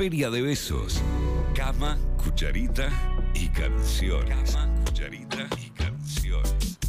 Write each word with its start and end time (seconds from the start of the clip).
Feria 0.00 0.30
de 0.30 0.40
Besos. 0.40 1.02
Cama, 1.54 1.98
cucharita 2.24 2.88
y 3.34 3.50
canción. 3.50 4.26
Cama, 4.26 4.74
cucharita 4.86 5.46
y 5.62 5.68
canción. 5.72 6.42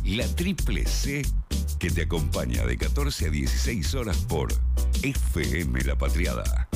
La 0.06 0.26
triple 0.28 0.86
C 0.86 1.21
que 1.77 1.89
te 1.89 2.03
acompaña 2.03 2.66
de 2.66 2.77
14 2.77 3.25
a 3.25 3.29
16 3.29 3.95
horas 3.95 4.17
por 4.29 4.47
FM 5.03 5.82
La 5.82 5.97
Patriada. 5.97 6.69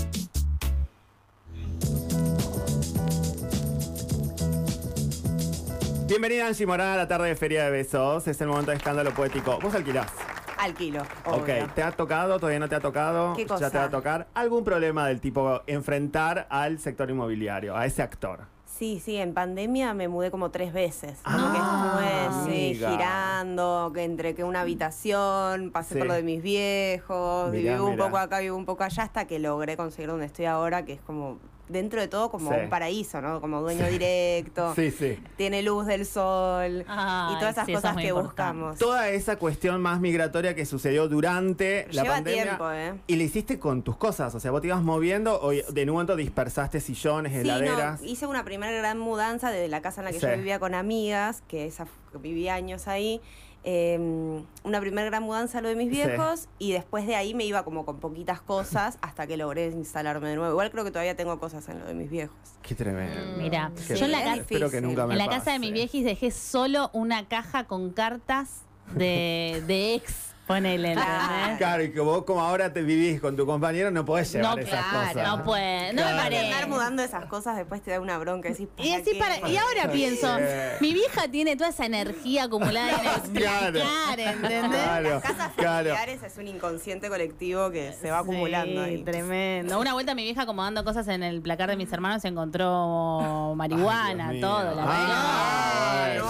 Bienvenida 6.06 6.48
Angie 6.48 6.66
Morán 6.66 6.90
a 6.90 6.98
la 6.98 7.08
tarde 7.08 7.30
de 7.30 7.38
Feria 7.38 7.64
de 7.64 7.72
Besos. 7.72 8.28
Es 8.28 8.42
el 8.42 8.50
momento 8.50 8.72
de 8.72 8.78
escándalo 8.78 9.14
poético. 9.14 9.58
¿Vos 9.62 9.74
alquilás? 9.74 10.12
Alquilo. 10.58 11.02
Ok, 11.26 11.44
obvio. 11.44 11.68
¿te 11.76 11.84
ha 11.84 11.92
tocado? 11.92 12.40
¿Todavía 12.40 12.60
no 12.60 12.70
te 12.70 12.76
ha 12.76 12.80
tocado? 12.80 13.34
¿Qué 13.36 13.44
¿Ya 13.44 13.48
cosa? 13.48 13.72
te 13.72 13.78
va 13.78 13.84
a 13.86 13.90
tocar? 13.90 14.28
¿Algún 14.34 14.64
problema 14.64 15.08
del 15.08 15.20
tipo 15.22 15.62
enfrentar 15.68 16.48
al 16.50 16.80
sector 16.80 17.10
inmobiliario, 17.10 17.76
a 17.76 17.86
ese 17.86 18.02
actor? 18.02 18.46
Sí, 18.66 19.00
sí, 19.04 19.16
en 19.16 19.34
pandemia 19.34 19.94
me 19.94 20.08
mudé 20.10 20.32
como 20.32 20.52
tres 20.52 20.74
veces. 20.74 21.20
Ah, 21.24 21.32
Como 21.38 21.52
que 21.54 22.26
estuve 22.26 22.54
sí, 22.54 22.76
girando, 22.76 23.92
que 23.94 24.04
entre 24.04 24.36
que 24.36 24.44
una 24.44 24.62
habitación, 24.62 25.72
pasé 25.72 25.94
Sí. 25.94 26.00
por 26.00 26.08
lo 26.08 26.14
de 26.14 26.24
mis 26.24 26.42
viejos, 26.42 27.52
Mirá, 27.52 27.74
viví 27.76 27.82
un 27.84 27.92
mirá. 27.92 28.06
poco 28.06 28.18
acá, 28.18 28.40
viví 28.40 28.50
un 28.50 28.66
poco 28.66 28.84
allá, 28.84 29.04
hasta 29.04 29.26
que 29.28 29.40
logré 29.40 29.78
conseguir 29.78 30.10
donde 30.10 30.26
estoy 30.26 30.46
ahora, 30.46 30.84
que 30.84 30.94
es 30.94 31.02
como, 31.02 31.38
dentro 31.68 32.00
de 32.00 32.08
todo, 32.08 32.30
como 32.30 32.52
Sí. 32.52 32.58
un 32.64 32.70
paraíso, 32.70 33.22
¿no? 33.22 33.42
Como 33.42 33.62
dueño 33.62 33.88
directo. 33.88 34.74
Sí, 34.76 34.92
sí. 34.92 35.18
Tiene 35.38 35.62
luz 35.64 35.86
del 35.88 36.06
sol 36.06 36.86
Ay, 36.88 37.36
y 37.36 37.40
todas 37.40 37.54
esas 37.54 37.66
sí, 37.66 37.72
eso 37.72 37.80
es 37.80 37.82
cosas 37.84 37.98
que 37.98 38.08
importante. 38.10 38.22
buscamos. 38.28 38.78
Toda 38.78 39.10
esa 39.10 39.38
cuestión 39.38 39.82
más 39.82 40.00
migratoria 40.00 40.54
que 40.56 40.66
sucedió 40.66 41.08
durante 41.08 41.88
la 41.92 42.04
Lleva 42.04 42.16
pandemia. 42.16 42.44
tiempo, 42.44 42.72
¿eh? 42.72 42.94
Y 43.08 43.16
le 43.16 43.24
hiciste 43.24 43.58
con 43.60 43.82
tus 43.82 43.98
cosas. 43.98 44.36
O 44.36 44.40
sea, 44.40 44.52
vos 44.52 44.62
te 44.62 44.68
ibas 44.68 44.84
moviendo 44.84 45.40
o 45.42 45.52
de 45.52 45.86
momento 45.86 46.16
dispersaste 46.16 46.80
sillones, 46.80 47.32
Sí, 47.34 47.40
heladeras. 47.40 48.02
no, 48.02 48.08
hice 48.08 48.28
una 48.28 48.44
primera 48.44 48.72
gran 48.72 49.00
mudanza 49.00 49.50
desde 49.52 49.68
la 49.68 49.82
casa 49.82 50.02
en 50.02 50.06
la 50.06 50.12
que 50.12 50.20
Sí. 50.20 50.26
yo 50.28 50.36
vivía 50.38 50.60
con 50.60 50.76
amigas, 50.76 51.42
que 51.48 51.66
esa 51.66 51.86
que 52.12 52.18
viví 52.20 52.48
años 52.50 52.88
ahí. 52.88 53.22
Eh, 53.68 53.98
una 54.64 54.80
primera 54.80 55.06
gran 55.08 55.24
mudanza 55.24 55.58
a 55.58 55.62
lo 55.62 55.70
de 55.70 55.76
mis 55.76 55.90
Sí. 55.90 55.96
viejos 55.96 56.48
y 56.60 56.72
después 56.72 57.08
de 57.08 57.16
ahí 57.16 57.34
me 57.34 57.46
iba 57.46 57.64
como 57.66 57.84
con 57.84 58.00
poquitas 58.00 58.40
cosas 58.40 59.00
hasta 59.02 59.26
que 59.26 59.38
logré 59.38 59.68
instalarme 59.72 60.30
de 60.30 60.36
nuevo. 60.36 60.52
Igual 60.52 60.70
creo 60.72 60.84
que 60.84 60.92
todavía 60.92 61.16
tengo 61.16 61.40
cosas 61.40 61.68
en 61.70 61.80
lo 61.80 61.86
de 61.86 61.96
mis 61.96 62.10
viejos. 62.10 62.38
Qué 62.62 62.76
tremendo. 62.76 63.38
Mira, 63.38 63.72
Qué 63.88 63.96
yo 63.96 64.06
en 64.06 64.12
la, 64.12 64.20
es 64.20 64.24
ca- 64.26 64.36
Espero 64.36 64.60
que 64.70 64.78
difícil. 64.78 64.82
nunca 64.88 65.08
me 65.08 65.14
en 65.14 65.18
la 65.20 65.26
pase. 65.26 65.38
casa 65.40 65.52
de 65.54 65.60
mis 65.60 65.74
viejis 65.74 66.06
dejé 66.06 66.30
solo 66.32 66.90
una 66.94 67.28
caja 67.28 67.64
con 67.66 67.90
cartas 67.92 68.62
de, 68.94 69.64
de 69.66 69.96
ex, 69.96 70.35
ponele, 70.48 70.94
¿entendés? 70.94 71.58
Claro, 71.58 71.84
y 71.84 71.92
que 71.92 72.00
vos 72.00 72.24
como 72.26 72.42
ahora 72.42 72.72
te 72.72 72.82
vivís 72.84 73.20
con 73.20 73.36
tu 73.36 73.46
compañero 73.46 73.90
no 73.92 74.06
podés 74.06 74.32
llevar 74.34 74.56
No, 74.56 74.62
esas 74.62 74.86
claro, 74.86 75.08
cosas. 75.10 75.28
no 75.28 75.44
puede, 75.44 75.94
no 75.94 76.02
Claro. 76.02 76.16
me 76.16 76.22
Andar 76.22 76.32
parece. 76.52 76.66
mudando 76.68 77.04
esas 77.04 77.26
cosas 77.26 77.58
después 77.58 77.82
te 77.82 77.92
da 77.92 78.00
una 78.00 78.18
bronca. 78.18 78.50
Decís, 78.50 78.68
Y 78.78 78.94
así 78.94 79.12
qué? 79.14 79.20
para, 79.20 79.48
y 79.50 79.58
ahora 79.58 79.92
pienso, 79.92 80.28
mi 80.82 80.94
vieja 80.94 81.28
tiene 81.30 81.56
toda 81.56 81.70
esa 81.70 81.86
energía 81.86 82.44
acumulada 82.44 82.92
en 82.92 83.06
el 83.06 83.32
Claro. 83.42 83.80
¿entendés? 84.18 84.70
Claro, 84.72 85.10
Las 85.10 85.22
casas 85.24 85.52
claro. 85.56 85.90
familiares 85.96 86.24
es 86.24 86.38
un 86.38 86.48
inconsciente 86.48 87.10
colectivo 87.10 87.72
que 87.72 87.94
se 87.94 88.12
va 88.12 88.20
acumulando 88.20 88.84
Sí, 88.86 88.90
ahí. 88.92 89.04
tremendo. 89.04 89.80
Una 89.80 89.94
vuelta 89.94 90.14
mi 90.16 90.24
vieja 90.24 90.44
acomodando 90.44 90.84
cosas 90.84 91.08
en 91.08 91.24
el 91.24 91.42
placar 91.42 91.70
de 91.70 91.76
mis 91.78 91.92
hermanos 91.92 92.24
encontró 92.26 93.54
marihuana, 93.56 94.30
Ay, 94.30 94.42
todo. 94.42 94.76
La 94.76 94.86
no, 94.86 94.92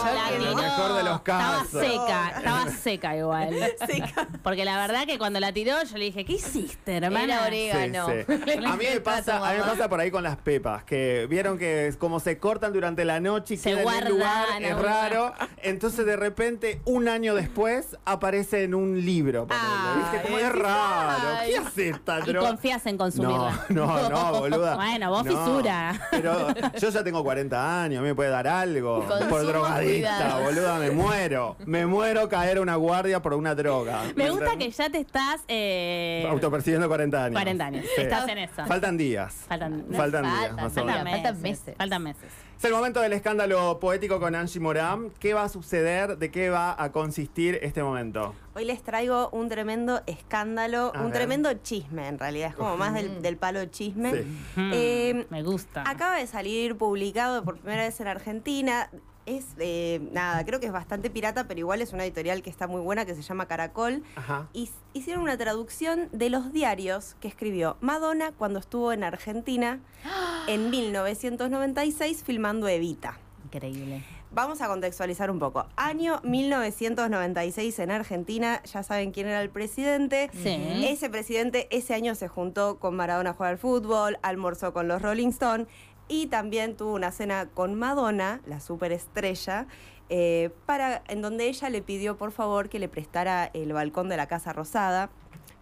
la 0.03 0.37
tiró. 0.37 0.55
mejor 0.55 0.93
de 0.93 1.03
los 1.03 1.21
casos. 1.21 1.65
Estaba 1.65 1.85
seca, 1.85 2.29
estaba 2.37 2.69
seca 2.71 3.17
igual. 3.17 3.55
Seca. 3.87 4.27
Porque 4.43 4.65
la 4.65 4.77
verdad 4.77 5.05
que 5.05 5.17
cuando 5.17 5.39
la 5.39 5.51
tiró 5.51 5.75
yo 5.83 5.97
le 5.97 6.05
dije, 6.05 6.25
¿qué 6.25 6.33
hiciste, 6.33 6.97
hermana? 6.97 7.23
Era 7.23 7.45
orégano. 7.45 8.07
Sí, 8.07 8.13
sí. 8.27 8.65
A 8.65 8.75
mí 8.75 8.85
me 8.93 8.99
pasa, 9.01 9.37
a 9.47 9.51
mí 9.53 9.59
me 9.59 9.63
pasa 9.63 9.87
por 9.89 9.99
ahí 9.99 10.11
con 10.11 10.23
las 10.23 10.37
pepas, 10.37 10.83
que 10.83 11.27
vieron 11.29 11.57
que 11.57 11.87
es 11.87 11.97
como 11.97 12.19
se 12.19 12.37
cortan 12.37 12.73
durante 12.73 13.05
la 13.05 13.19
noche 13.19 13.55
y 13.55 13.57
Se 13.57 13.69
quedan 13.69 13.79
en 13.79 13.83
guardan 13.83 14.11
un 14.11 14.17
lugar, 14.19 14.63
es 14.63 14.77
raro. 14.77 15.33
Entonces 15.63 16.05
de 16.05 16.15
repente, 16.15 16.81
un 16.85 17.07
año 17.07 17.35
después, 17.35 17.97
aparece 18.05 18.63
en 18.63 18.75
un 18.75 19.03
libro. 19.05 19.47
Ay, 19.49 20.01
¿Viste? 20.01 20.27
Como 20.27 20.39
es 20.39 20.51
raro. 20.51 21.29
ay. 21.39 21.51
¿Qué 21.51 21.57
hace 21.57 21.89
esta 21.89 22.19
Y 22.25 22.33
confías 22.33 22.85
en 22.85 22.97
consumirla. 22.97 23.65
No, 23.69 24.09
no, 24.09 24.09
no, 24.09 24.39
boluda. 24.39 24.75
Bueno, 24.75 25.09
vos 25.09 25.25
No. 25.25 25.31
fisura. 25.31 26.07
Pero 26.11 26.47
yo 26.79 26.89
ya 26.89 27.03
tengo 27.03 27.23
40 27.23 27.83
años, 27.83 27.99
a 27.99 28.01
mí 28.01 28.07
me 28.09 28.15
puede 28.15 28.29
dar 28.29 28.47
algo. 28.47 29.05
Consumo 29.05 29.29
por 29.29 29.45
drogadicta, 29.85 30.17
cuidado. 30.17 30.43
boluda, 30.43 30.79
me 30.79 30.91
muero. 30.91 31.55
Me 31.65 31.85
muero 31.85 32.29
caer 32.29 32.57
a 32.57 32.61
una 32.61 32.75
guardia 32.75 33.21
por 33.21 33.33
una 33.33 33.55
droga. 33.55 34.03
Me 34.15 34.29
gusta 34.29 34.57
que 34.57 34.69
ya 34.71 34.89
te 34.89 34.99
estás... 34.99 35.41
Eh, 35.47 36.25
Autopercibiendo 36.29 36.87
40 36.87 37.23
años. 37.25 37.33
40 37.35 37.65
años. 37.65 37.85
Estás 37.97 38.27
en 38.27 38.37
eso. 38.39 38.65
Faltan 38.65 38.97
días. 38.97 39.45
Faltan- 39.49 39.85
Faltan 39.95 40.23
días, 40.23 40.37
faltan, 40.37 40.55
más 40.55 40.71
o 40.71 40.75
faltan, 40.75 40.85
menos. 40.85 41.03
menos. 41.03 41.21
Faltan 41.21 41.41
meses. 41.41 41.75
Faltan 41.77 42.03
meses. 42.03 42.31
Es 42.57 42.63
el 42.63 42.71
momento 42.71 43.01
del 43.01 43.11
escándalo 43.11 43.79
poético 43.81 44.17
con 44.19 44.33
Angie 44.33 44.61
Morán. 44.61 45.11
¿Qué 45.19 45.33
va 45.33 45.43
a 45.43 45.49
suceder? 45.49 46.17
¿De 46.17 46.31
qué 46.31 46.49
va 46.49 46.81
a 46.81 46.91
consistir 46.93 47.59
este 47.61 47.83
momento? 47.83 48.33
Hoy 48.55 48.63
les 48.63 48.81
traigo 48.81 49.29
un 49.31 49.49
tremendo 49.49 50.01
escándalo, 50.07 50.93
A 50.95 50.99
un 50.99 51.07
ver. 51.07 51.13
tremendo 51.15 51.53
chisme 51.55 52.07
en 52.07 52.17
realidad, 52.17 52.51
es 52.51 52.55
como 52.55 52.77
más 52.77 52.93
del, 52.93 53.21
del 53.21 53.35
palo 53.35 53.65
chisme. 53.65 54.11
Sí. 54.13 54.23
Mm, 54.55 54.71
Eh, 54.73 55.25
me 55.29 55.43
gusta. 55.43 55.83
Acaba 55.85 56.15
de 56.15 56.27
salir 56.27 56.77
publicado 56.77 57.43
por 57.43 57.57
primera 57.57 57.83
vez 57.83 57.99
en 57.99 58.07
Argentina. 58.07 58.89
Es, 59.25 59.45
eh, 59.57 60.07
nada, 60.11 60.45
creo 60.45 60.59
que 60.59 60.67
es 60.67 60.71
bastante 60.71 61.09
pirata, 61.09 61.47
pero 61.47 61.59
igual 61.59 61.81
es 61.81 61.93
una 61.93 62.03
editorial 62.03 62.43
que 62.43 62.49
está 62.49 62.67
muy 62.67 62.81
buena, 62.81 63.05
que 63.05 63.15
se 63.15 63.21
llama 63.21 63.47
Caracol. 63.47 64.03
Ajá. 64.15 64.47
Y 64.53 64.69
hicieron 64.93 65.23
una 65.23 65.37
traducción 65.37 66.09
de 66.11 66.29
los 66.29 66.53
diarios 66.53 67.15
que 67.19 67.27
escribió 67.27 67.77
Madonna 67.81 68.31
cuando 68.31 68.59
estuvo 68.59 68.93
en 68.93 69.03
Argentina 69.03 69.79
en 70.47 70.69
1996 70.69 72.23
filmando 72.23 72.67
Evita. 72.67 73.17
Increíble. 73.45 74.03
Vamos 74.35 74.61
a 74.61 74.67
contextualizar 74.67 75.31
un 75.31 75.39
poco. 75.39 75.65
Año 75.77 76.19
1996 76.23 77.79
en 77.79 77.91
Argentina, 77.91 78.61
ya 78.63 78.83
saben 78.83 79.11
quién 79.11 79.27
era 79.27 79.41
el 79.41 79.49
presidente. 79.49 80.29
Sí. 80.33 80.85
Ese 80.89 81.09
presidente 81.09 81.69
ese 81.71 81.93
año 81.93 82.15
se 82.15 82.27
juntó 82.27 82.77
con 82.77 82.97
Maradona 82.97 83.29
a 83.29 83.33
jugar 83.33 83.51
al 83.51 83.57
fútbol, 83.57 84.17
almorzó 84.23 84.73
con 84.73 84.89
los 84.89 85.01
Rolling 85.01 85.29
Stones 85.29 85.67
y 86.07 86.27
también 86.27 86.75
tuvo 86.77 86.93
una 86.93 87.11
cena 87.11 87.47
con 87.53 87.75
Madonna, 87.75 88.41
la 88.45 88.59
superestrella, 88.59 89.67
eh, 90.09 90.51
para, 90.65 91.01
en 91.07 91.21
donde 91.21 91.47
ella 91.47 91.69
le 91.69 91.81
pidió 91.81 92.15
por 92.17 92.31
favor 92.31 92.69
que 92.69 92.79
le 92.79 92.87
prestara 92.87 93.49
el 93.53 93.73
balcón 93.73 94.07
de 94.09 94.17
la 94.17 94.27
Casa 94.27 94.53
Rosada 94.53 95.09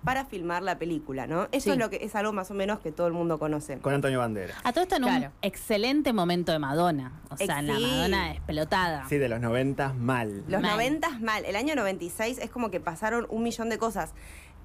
para 0.04 0.26
filmar 0.26 0.64
la 0.64 0.78
película, 0.78 1.28
¿no? 1.28 1.44
Eso 1.54 1.64
Sí. 1.66 1.70
es 1.72 1.78
lo 1.78 1.90
que 1.90 2.00
es 2.04 2.14
algo 2.18 2.34
más 2.34 2.52
o 2.52 2.54
menos 2.54 2.80
que 2.82 2.92
todo 2.92 3.08
el 3.08 3.14
mundo 3.14 3.40
conoce. 3.40 3.78
Con 3.78 3.94
Antonio 3.94 4.20
Banderas. 4.20 4.58
A 4.66 4.74
todo 4.74 4.84
esto 4.84 4.98
en 4.98 5.06
un 5.06 5.28
excelente 5.42 6.12
momento 6.12 6.52
de 6.52 6.60
Madonna. 6.60 7.22
O 7.30 7.38
sea, 7.38 7.60
Ex- 7.60 7.64
la 7.68 7.76
sí. 7.78 7.82
Madonna 7.84 8.32
explotada. 8.34 9.06
Sí, 9.08 9.18
de 9.18 9.30
los 9.30 9.40
90 9.40 9.94
mal. 9.94 10.44
Los 10.50 10.62
Mal. 10.62 10.72
90 10.72 11.10
mal. 11.20 11.46
El 11.46 11.56
año 11.56 11.74
96 11.76 12.38
es 12.40 12.50
como 12.50 12.70
que 12.70 12.82
pasaron 12.82 13.28
un 13.30 13.44
millón 13.44 13.70
de 13.70 13.78
cosas. 13.78 14.14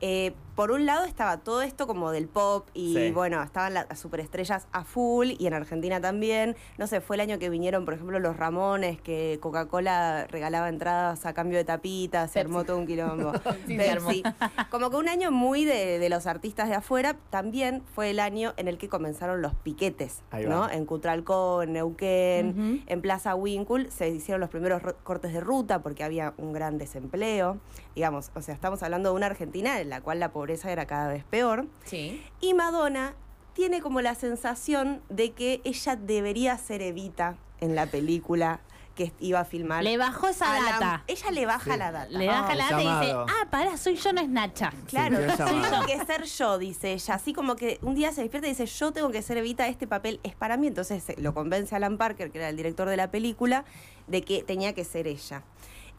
Eh, 0.01 0.33
por 0.55 0.73
un 0.73 0.87
lado 0.87 1.05
estaba 1.05 1.37
todo 1.37 1.63
esto 1.63 1.87
como 1.87 2.11
del 2.11 2.27
pop 2.27 2.67
y 2.75 2.93
Sí. 2.95 3.11
bueno, 3.13 3.41
estaban 3.45 3.75
las 3.75 3.87
superestrellas 3.97 4.67
a 4.73 4.83
full 4.83 5.31
y 5.39 5.47
en 5.47 5.55
Argentina 5.55 6.01
también. 6.01 6.57
No 6.79 6.89
sé, 6.89 7.01
fue 7.01 7.15
el 7.15 7.21
año 7.21 7.39
que 7.39 7.49
vinieron, 7.49 7.85
por 7.85 7.95
ejemplo, 7.95 8.19
los 8.19 8.37
Ramones, 8.37 9.01
que 9.01 9.39
Coca-Cola 9.41 10.27
regalaba 10.29 10.69
entradas 10.69 11.25
a 11.27 11.33
cambio 11.33 11.59
de 11.59 11.65
tapitas, 11.65 12.33
se 12.33 12.41
armó 12.41 12.65
todo 12.65 12.77
un 12.79 12.87
quilombo. 12.89 13.33
Sí. 13.69 13.77
Pepsi. 13.77 14.23
Como 14.71 14.91
que 14.91 14.97
un 14.97 15.09
año 15.09 15.31
muy 15.31 15.65
de, 15.65 15.99
de 16.01 16.09
los 16.09 16.27
artistas 16.27 16.69
de 16.69 16.75
afuera, 16.75 17.17
también 17.31 17.83
fue 17.95 18.11
el 18.11 18.19
año 18.19 18.53
en 18.57 18.67
el 18.67 18.79
que 18.79 18.89
comenzaron 18.89 19.41
los 19.43 19.55
piquetes, 19.55 20.23
¿no? 20.49 20.69
En 20.69 20.87
Cutralcó, 20.87 21.63
en 21.63 21.75
Neuquén, 21.75 22.83
en 22.87 23.01
Plaza 23.01 23.35
Winkle 23.37 23.91
se 23.93 24.09
hicieron 24.09 24.41
los 24.41 24.51
primeros 24.51 24.83
ro- 24.83 24.97
cortes 25.05 25.33
de 25.33 25.41
ruta 25.41 25.83
porque 25.83 26.03
había 26.03 26.35
un 26.37 26.53
gran 26.53 26.79
desempleo. 26.79 27.59
Digamos, 27.95 28.31
o 28.35 28.43
sea, 28.43 28.55
estamos 28.55 28.83
hablando 28.83 29.11
de 29.11 29.17
una 29.17 29.27
Argentina 29.27 29.79
en 29.89 29.91
la 29.91 30.01
cual 30.03 30.21
la 30.21 30.31
pobreza 30.33 30.71
era 30.71 30.87
cada 30.87 31.09
vez 31.09 31.25
peor. 31.25 31.67
Sí. 31.85 32.23
Y 32.41 32.53
Madonna 32.53 33.15
tiene 33.55 33.81
como 33.81 34.03
la 34.03 34.15
sensación 34.15 35.01
de 35.09 35.33
que 35.33 35.63
ella 35.65 35.97
debería 35.97 36.57
ser 36.59 36.83
Evita 36.83 37.37
en 37.61 37.75
la 37.75 37.87
película 37.87 38.61
que 38.95 39.13
iba 39.21 39.41
a 39.41 39.45
filmar. 39.45 39.83
Le 39.85 39.97
bajó 39.97 40.29
esa 40.29 40.55
a 40.57 40.61
la- 40.61 40.71
data. 40.73 41.05
ella 41.07 41.31
le 41.31 41.47
baja 41.47 41.73
Sí. 41.73 41.79
la 41.79 41.91
data. 41.93 42.11
Le 42.11 42.27
baja 42.27 42.53
el 42.53 42.59
la 42.59 42.65
data 42.65 42.83
y 42.83 42.87
dice, 43.07 43.13
ah, 43.17 43.47
pará, 43.51 43.77
soy 43.77 43.95
yo, 43.97 44.13
no 44.13 44.21
es 44.21 44.29
Nacha. 44.29 44.73
Claro, 44.89 45.17
Sí, 45.31 45.37
tengo 45.45 45.87
que 45.87 46.05
ser 46.05 46.25
yo, 46.25 46.59
dice 46.59 46.93
ella. 46.93 47.15
Así 47.15 47.33
como 47.33 47.55
que 47.57 47.79
un 47.83 47.95
día 47.95 48.13
se 48.13 48.21
despierta 48.23 48.47
y 48.49 48.51
dice, 48.51 48.67
yo 48.67 48.93
tengo 48.93 49.11
que 49.11 49.23
ser 49.23 49.37
Evita, 49.39 49.67
este 49.69 49.87
papel 49.87 50.19
es 50.25 50.35
para 50.35 50.57
mí. 50.57 50.67
Entonces 50.67 51.09
eh, 51.11 51.15
lo 51.19 51.33
convence 51.33 51.75
a 51.75 51.79
Alan 51.79 51.97
Parker, 51.97 52.31
que 52.31 52.39
era 52.39 52.49
el 52.49 52.57
director 52.57 52.89
de 52.89 52.97
la 52.97 53.11
película, 53.11 53.65
de 54.09 54.23
que 54.23 54.43
tenía 54.43 54.73
que 54.75 54.85
ser 54.85 55.07
ella. 55.07 55.43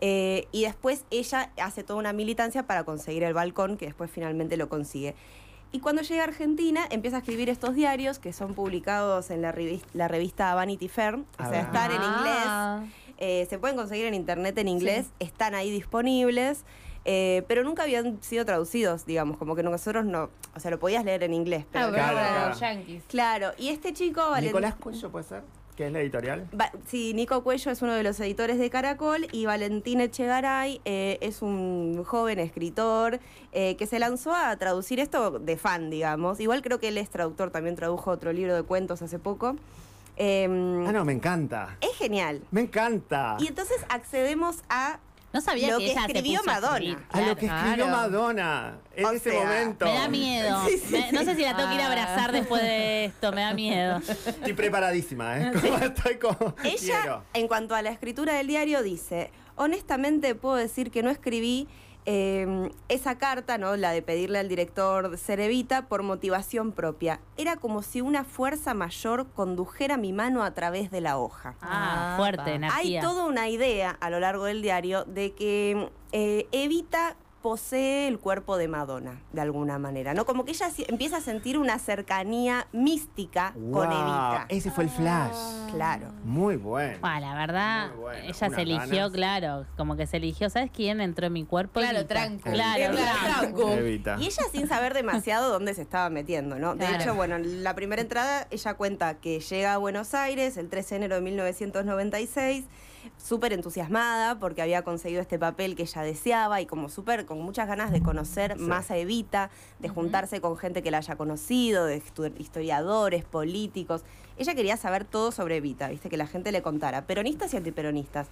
Eh, 0.01 0.47
y 0.51 0.63
después 0.63 1.03
ella 1.11 1.51
hace 1.61 1.83
toda 1.83 1.99
una 1.99 2.13
militancia 2.13 2.63
para 2.65 2.83
conseguir 2.83 3.23
el 3.23 3.33
balcón, 3.33 3.77
que 3.77 3.85
después 3.85 4.09
finalmente 4.09 4.55
lo 4.57 4.69
consigue. 4.69 5.15
Y 5.71 5.81
cuando 5.81 6.01
llega 6.01 6.21
a 6.21 6.25
Argentina, 6.27 6.81
empieza 6.89 7.17
a 7.17 7.19
escribir 7.19 7.49
estos 7.49 7.75
diarios 7.75 8.17
que 8.17 8.33
son 8.33 8.55
publicados 8.55 9.29
en 9.29 9.41
la, 9.41 9.53
revis- 9.53 9.83
la 9.93 10.07
revista 10.07 10.55
Vanity 10.55 10.87
Fair. 10.87 11.15
O 11.15 11.21
sea, 11.37 11.49
ver. 11.49 11.59
están 11.61 11.91
en 11.91 11.97
Ah. 12.01 12.79
inglés. 12.79 12.95
Eh, 13.17 13.45
se 13.49 13.59
pueden 13.59 13.75
conseguir 13.75 14.05
en 14.05 14.13
internet 14.13 14.57
en 14.57 14.67
inglés, 14.69 15.07
están 15.19 15.53
ahí 15.55 15.69
disponibles. 15.71 16.63
eh, 17.05 17.43
pero 17.47 17.63
nunca 17.63 17.83
habían 17.83 18.21
sido 18.21 18.45
traducidos, 18.45 19.05
digamos, 19.05 19.37
como 19.37 19.55
que 19.55 19.63
nosotros 19.63 20.05
no, 20.05 20.29
o 20.53 20.59
sea, 20.59 20.69
lo 20.69 20.79
podías 20.79 21.03
leer 21.05 21.23
en 21.23 21.33
inglés. 21.33 21.65
Pero 21.71 21.85
Ah, 21.85 21.89
pero 21.93 22.03
Claro, 22.03 22.17
claro. 22.19 22.59
yankees. 22.59 23.03
Claro, 23.07 23.51
y 23.57 23.69
este 23.69 23.93
chico, 23.93 24.21
Valen- 24.21 24.47
Nicolás 24.47 24.75
Cuello 24.75 25.09
puede 25.09 25.23
ser, 25.25 25.43
que 25.79 25.87
es 25.87 25.93
la 25.93 26.01
editorial. 26.01 26.45
Va- 26.59 26.73
sí, 26.87 27.13
Nico 27.13 27.41
Cuello 27.41 27.71
es 27.71 27.81
uno 27.81 27.93
de 27.93 28.03
los 28.03 28.19
editores 28.19 28.59
de 28.59 28.69
Caracol 28.69 29.27
y 29.31 29.45
Valentín 29.45 30.01
Echegaray 30.01 30.81
eh, 30.83 31.17
es 31.21 31.41
un 31.41 32.03
joven 32.03 32.37
escritor 32.39 33.21
eh, 33.53 33.77
que 33.77 33.87
se 33.87 33.97
lanzó 33.97 34.35
a 34.35 34.53
traducir 34.57 34.99
esto 34.99 35.39
de 35.39 35.55
fan, 35.55 35.89
digamos. 35.89 36.41
Igual 36.41 36.61
creo 36.61 36.81
que 36.81 36.89
él 36.89 36.97
es 36.97 37.09
traductor, 37.09 37.49
también 37.51 37.77
tradujo 37.77 38.11
otro 38.11 38.33
libro 38.33 38.55
de 38.55 38.63
cuentos 38.63 39.01
hace 39.01 39.19
poco. 39.19 39.55
Eh, 40.17 40.43
Ah, 40.85 40.91
no, 40.91 41.05
me 41.05 41.13
encanta. 41.13 41.77
Es 41.79 41.95
genial. 41.95 42.41
Me 42.51 42.59
encanta. 42.59 43.37
Y 43.39 43.47
entonces 43.47 43.77
accedemos 43.87 44.57
a 44.67 44.99
No 45.31 45.41
sabía 45.41 45.69
Lo 45.71 45.77
que, 45.77 45.85
que 45.85 45.91
ella 45.91 46.05
escribió 46.07 46.39
se 46.39 46.45
puso 46.45 46.49
a 46.49 46.53
Madonna. 46.61 47.05
A 47.11 47.21
lo 47.21 47.35
que 47.37 47.45
escribió 47.45 47.75
Claro. 47.85 47.87
Madonna 47.87 48.77
en 48.95 49.05
O 49.05 49.11
ese 49.11 49.29
sea, 49.31 49.43
momento. 49.43 49.85
Me 49.85 49.93
da 49.93 50.07
miedo. 50.07 50.59
Me- 50.89 51.11
no 51.11 51.23
sé 51.23 51.35
si 51.35 51.41
la 51.43 51.55
tengo 51.55 51.69
que 51.69 51.75
ir 51.75 51.81
a 51.81 51.85
abrazar 51.87 52.31
después 52.31 52.61
de 52.63 53.05
esto, 53.05 53.31
me 53.31 53.41
da 53.41 53.53
miedo. 53.53 53.97
Estoy 54.07 54.53
preparadísima, 54.53 55.37
¿eh? 55.39 55.51
Como 55.53 55.77
Estoy 55.77 56.15
como. 56.17 56.55
Ella, 56.63 57.01
quiero. 57.01 57.23
en 57.33 57.47
cuanto 57.47 57.75
a 57.75 57.81
la 57.83 57.91
escritura 57.91 58.33
del 58.33 58.47
diario, 58.47 58.81
dice, 58.81 59.29
honestamente 59.55 60.33
puedo 60.35 60.55
decir 60.55 60.89
que 60.89 61.03
no 61.03 61.11
escribí 61.11 61.67
eh, 62.11 62.71
esa 62.87 63.19
carta, 63.19 63.59
¿no? 63.59 63.75
La 63.77 63.91
de 63.91 64.01
pedirle 64.01 64.39
al 64.39 64.49
director 64.49 65.15
Cerevita 65.15 65.87
por 65.87 66.01
motivación 66.01 66.71
propia. 66.71 67.19
Era 67.37 67.55
como 67.55 67.83
si 67.83 68.01
una 68.01 68.23
fuerza 68.23 68.73
mayor 68.73 69.27
condujera 69.35 69.95
mi 69.95 70.11
mano 70.11 70.43
a 70.43 70.51
través 70.55 70.89
de 70.89 71.01
la 71.01 71.19
hoja. 71.19 71.53
Ah, 71.61 72.15
Ah, 72.15 72.17
fuerte, 72.17 72.37
pa. 72.37 72.49
Hay 72.49 72.55
energía. 72.55 73.01
toda 73.01 73.25
una 73.25 73.47
idea 73.47 73.95
a 73.99 74.09
lo 74.09 74.19
largo 74.19 74.45
del 74.45 74.63
diario 74.63 75.05
de 75.05 75.33
que 75.33 75.91
eh, 76.11 76.47
Evita 76.51 77.15
posee 77.41 78.07
el 78.07 78.19
cuerpo 78.19 78.57
de 78.57 78.67
Madonna, 78.67 79.19
de 79.33 79.41
alguna 79.41 79.79
manera, 79.79 80.13
¿no? 80.13 80.25
Como 80.25 80.45
que 80.45 80.51
ella 80.51 80.69
empieza 80.87 81.17
a 81.17 81.21
sentir 81.21 81.57
una 81.57 81.79
cercanía 81.79 82.67
mística 82.73 83.53
con 83.71 83.85
Evita. 83.91 84.45
Ese 84.49 84.71
fue 84.71 84.83
el 84.85 84.89
flash. 84.89 85.35
Claro. 85.71 86.07
Muy 86.23 86.57
bueno. 86.57 86.97
Ah, 87.01 87.19
la 87.19 87.35
verdad, 87.35 87.89
Muy 87.91 87.97
bueno, 87.99 88.23
ella 88.25 88.33
se 88.49 88.61
eligió, 88.61 88.89
ganas. 88.97 89.11
claro, 89.11 89.65
como 89.77 89.95
que 89.95 90.05
se 90.07 90.17
eligió, 90.17 90.49
¿sabes 90.49 90.69
quién 90.73 90.99
entró 91.01 91.27
en 91.27 91.33
mi 91.33 91.45
cuerpo? 91.45 91.79
Claro, 91.79 92.05
tranco. 92.05 92.49
Claro, 92.49 92.93
Claro, 92.95 93.39
tranco. 93.39 93.69
Evita. 93.71 94.17
Y 94.19 94.25
ella 94.25 94.43
sin 94.51 94.67
saber 94.67 94.93
demasiado 94.93 95.49
dónde 95.51 95.73
se 95.73 95.81
estaba 95.81 96.09
metiendo, 96.09 96.57
¿no? 96.59 96.73
De 96.75 96.85
Claro. 96.85 97.01
hecho, 97.03 97.15
bueno, 97.15 97.35
en 97.37 97.63
la 97.63 97.73
primera 97.75 98.01
entrada 98.01 98.47
ella 98.51 98.73
cuenta 98.73 99.15
que 99.19 99.39
llega 99.39 99.73
a 99.73 99.77
Buenos 99.77 100.13
Aires 100.13 100.57
el 100.57 100.69
13 100.69 100.89
de 100.89 100.95
enero 100.97 101.15
de 101.15 101.21
1996, 101.21 102.65
súper 103.17 103.53
entusiasmada 103.53 104.39
porque 104.39 104.61
había 104.61 104.83
conseguido 104.83 105.21
este 105.21 105.37
papel 105.39 105.75
que 105.75 105.83
ella 105.83 106.01
deseaba 106.03 106.61
y 106.61 106.65
como 106.65 106.89
súper 106.89 107.25
con 107.25 107.41
muchas 107.41 107.67
ganas 107.67 107.91
de 107.91 108.01
conocer 108.01 108.55
Sí. 108.57 108.63
más 108.63 108.91
a 108.91 108.97
Evita, 108.97 109.49
de 109.79 109.89
juntarse 109.89 110.41
con 110.41 110.57
gente 110.57 110.81
que 110.83 110.91
la 110.91 110.97
haya 110.99 111.15
conocido, 111.15 111.85
de 111.85 112.01
historiadores, 112.37 113.25
políticos. 113.25 114.03
Ella 114.37 114.55
quería 114.55 114.77
saber 114.77 115.05
todo 115.05 115.31
sobre 115.31 115.57
Evita, 115.57 115.89
viste, 115.89 116.09
que 116.09 116.17
la 116.17 116.27
gente 116.27 116.51
le 116.51 116.61
contara, 116.61 117.05
peronistas 117.05 117.53
y 117.53 117.57
antiperonistas. 117.57 118.27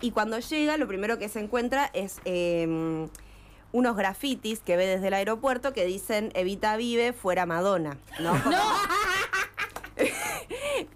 Y 0.00 0.10
cuando 0.10 0.38
llega, 0.38 0.76
lo 0.78 0.88
primero 0.88 1.18
que 1.18 1.28
se 1.28 1.38
encuentra 1.40 1.90
es 1.92 2.20
eh, 2.24 3.06
unos 3.70 3.96
grafitis 3.96 4.60
que 4.60 4.76
ve 4.76 4.86
desde 4.86 5.08
el 5.08 5.14
aeropuerto 5.14 5.72
que 5.72 5.84
dicen 5.86 6.30
Evita 6.34 6.76
vive, 6.76 7.12
fuera 7.12 7.46
Madonna. 7.46 7.98
¿no? 8.20 8.32
Como- 8.42 8.56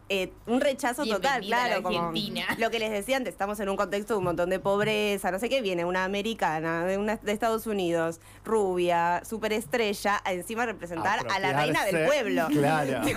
Eh, 0.08 0.32
un 0.46 0.60
rechazo 0.60 1.04
total, 1.04 1.42
claro. 1.42 1.82
Como 1.82 1.98
Argentina. 1.98 2.46
lo 2.58 2.70
que 2.70 2.78
les 2.78 2.92
decía 2.92 3.16
antes, 3.16 3.32
estamos 3.32 3.58
en 3.58 3.68
un 3.68 3.76
contexto 3.76 4.14
de 4.14 4.18
un 4.18 4.24
montón 4.24 4.50
de 4.50 4.60
pobreza, 4.60 5.32
no 5.32 5.40
sé 5.40 5.48
qué, 5.48 5.60
viene 5.62 5.84
una 5.84 6.04
americana 6.04 6.84
de, 6.84 6.96
una, 6.96 7.16
de 7.16 7.32
Estados 7.32 7.66
Unidos, 7.66 8.20
rubia, 8.44 9.22
superestrella, 9.24 10.20
a 10.24 10.32
encima 10.32 10.64
representar 10.64 11.26
a 11.28 11.40
la 11.40 11.52
reina 11.52 11.84
del 11.84 12.06
pueblo. 12.06 12.46
Claro. 12.56 13.02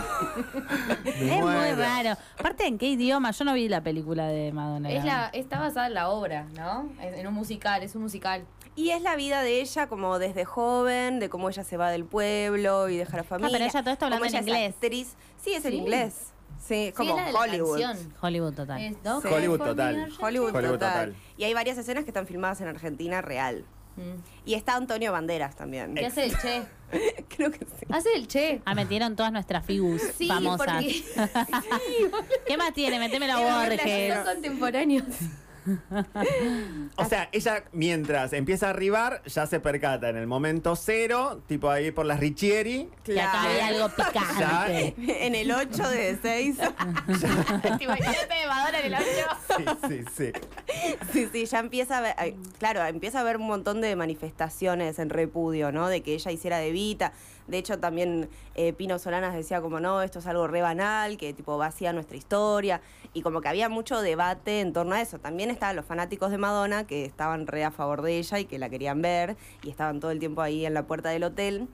Es 1.05 1.41
muy 1.41 1.71
raro. 1.75 2.17
Aparte, 2.37 2.65
¿en 2.65 2.77
qué 2.77 2.87
idioma? 2.87 3.31
Yo 3.31 3.45
no 3.45 3.53
vi 3.53 3.67
la 3.69 3.81
película 3.81 4.27
de 4.27 4.51
Madonna. 4.51 4.89
Es 4.89 5.05
la, 5.05 5.29
está 5.33 5.59
basada 5.59 5.87
en 5.87 5.93
la 5.93 6.09
obra, 6.09 6.45
¿no? 6.55 6.89
En 7.01 7.25
un 7.27 7.33
musical, 7.33 7.83
es 7.83 7.95
un 7.95 8.01
musical. 8.03 8.45
Y 8.75 8.91
es 8.91 9.01
la 9.01 9.15
vida 9.15 9.41
de 9.41 9.61
ella 9.61 9.87
como 9.87 10.19
desde 10.19 10.45
joven, 10.45 11.19
de 11.19 11.29
cómo 11.29 11.49
ella 11.49 11.63
se 11.63 11.77
va 11.77 11.91
del 11.91 12.05
pueblo 12.05 12.89
y 12.89 12.97
deja 12.97 13.17
la 13.17 13.23
familia. 13.23 13.51
pero 13.57 13.65
ella 13.69 13.81
todo 13.81 13.93
esto 13.93 14.05
hablando 14.05 14.25
en 14.25 14.35
inglés. 14.35 14.73
actriz. 14.73 15.15
Sí, 15.37 15.53
es 15.53 15.65
en 15.65 15.71
Sí. 15.71 15.77
inglés. 15.77 16.33
Sí, 16.59 16.87
Sí, 16.87 16.93
como 16.95 17.15
la 17.15 17.31
Hollywood. 17.31 17.79
Hollywood 18.21 18.53
total. 18.53 18.81
Es, 18.81 18.95
¿no? 19.03 19.21
Sí. 19.21 19.27
Hollywood 19.27 19.57
total. 19.59 19.95
Hollywood, 20.19 20.55
Hollywood 20.55 20.73
total. 20.79 21.09
total. 21.09 21.15
Y 21.37 21.43
hay 21.45 21.53
varias 21.53 21.77
escenas 21.77 22.03
que 22.03 22.09
están 22.11 22.27
filmadas 22.27 22.61
en 22.61 22.67
Argentina 22.67 23.21
real. 23.21 23.65
Mm. 23.95 24.21
Y 24.45 24.53
está 24.53 24.75
Antonio 24.75 25.11
Banderas 25.11 25.55
también. 25.55 25.95
¿Qué 25.95 26.05
hace 26.05 26.25
el 26.25 26.37
che? 26.37 26.61
Creo 27.35 27.51
que 27.51 27.59
sí. 27.59 27.85
Hace 27.89 28.13
el 28.15 28.27
che. 28.27 28.61
Ah, 28.65 28.75
metieron 28.75 29.15
todas 29.15 29.31
nuestras 29.31 29.65
figus 29.65 30.01
Sí, 30.17 30.27
famosas. 30.27 30.67
porque 30.67 31.03
¿Qué 32.47 32.57
más 32.57 32.73
tiene? 32.73 32.99
Ver 32.99 33.19
la 33.27 33.65
Regel. 33.65 34.13
son 34.13 34.25
contemporáneos. 34.25 35.05
O 36.95 37.05
sea, 37.05 37.29
ella 37.31 37.63
mientras 37.71 38.33
empieza 38.33 38.67
a 38.67 38.69
arribar, 38.71 39.21
ya 39.25 39.45
se 39.47 39.59
percata 39.59 40.09
en 40.09 40.17
el 40.17 40.27
momento 40.27 40.75
cero, 40.75 41.41
tipo 41.47 41.69
ahí 41.69 41.91
por 41.91 42.05
las 42.05 42.19
Richieri. 42.19 42.89
Que 43.03 43.19
acá 43.19 43.43
había 43.43 43.67
algo 43.67 43.89
picante. 43.89 44.95
en 44.97 45.35
el 45.35 45.51
8 45.51 45.89
de 45.89 46.17
6. 46.21 46.57
¿Te 47.77 47.83
imaginaste 47.83 48.35
de 48.35 48.47
Madonna 48.47 48.79
en 48.79 48.85
el 48.85 48.93
avión? 48.93 49.27
Sí, 49.57 49.65
sí, 49.87 50.03
sí. 50.15 50.31
Sí, 51.11 51.29
sí, 51.31 51.45
ya 51.45 51.59
empieza 51.59 51.97
a 51.97 52.01
ver, 52.01 52.15
claro, 52.57 52.85
empieza 52.85 53.19
a 53.19 53.21
haber 53.21 53.37
un 53.37 53.47
montón 53.47 53.81
de 53.81 53.95
manifestaciones 53.95 54.99
en 54.99 55.09
repudio, 55.09 55.71
¿no? 55.71 55.87
De 55.87 56.01
que 56.01 56.13
ella 56.13 56.31
hiciera 56.31 56.57
de 56.57 56.71
Vita. 56.71 57.13
De 57.49 57.57
hecho, 57.57 57.79
también 57.79 58.29
eh, 58.55 58.73
Pino 58.73 58.99
Solanas 58.99 59.33
decía 59.33 59.61
como, 59.61 59.79
no, 59.79 60.01
esto 60.01 60.19
es 60.19 60.27
algo 60.27 60.47
re 60.47 60.61
banal, 60.61 61.17
que 61.17 61.33
tipo 61.33 61.57
vacía 61.57 61.93
nuestra 61.93 62.17
historia. 62.17 62.81
Y 63.13 63.21
como 63.21 63.41
que 63.41 63.47
había 63.47 63.69
mucho 63.69 64.01
debate 64.01 64.61
en 64.61 64.71
torno 64.71 64.95
a 64.95 65.01
eso. 65.01 65.19
También 65.19 65.49
estaban 65.49 65.75
los 65.75 65.85
fanáticos 65.85 66.31
de 66.31 66.37
Madonna 66.37 66.85
que 66.85 67.05
estaban 67.05 67.47
re 67.47 67.63
a 67.63 67.71
favor 67.71 68.01
de 68.03 68.17
ella 68.17 68.39
y 68.39 68.45
que 68.45 68.59
la 68.59 68.69
querían 68.69 69.01
ver 69.01 69.35
y 69.63 69.69
estaban 69.69 69.99
todo 69.99 70.11
el 70.11 70.19
tiempo 70.19 70.41
ahí 70.41 70.65
en 70.65 70.73
la 70.73 70.83
puerta 70.83 71.09
del 71.09 71.23
hotel. 71.23 71.67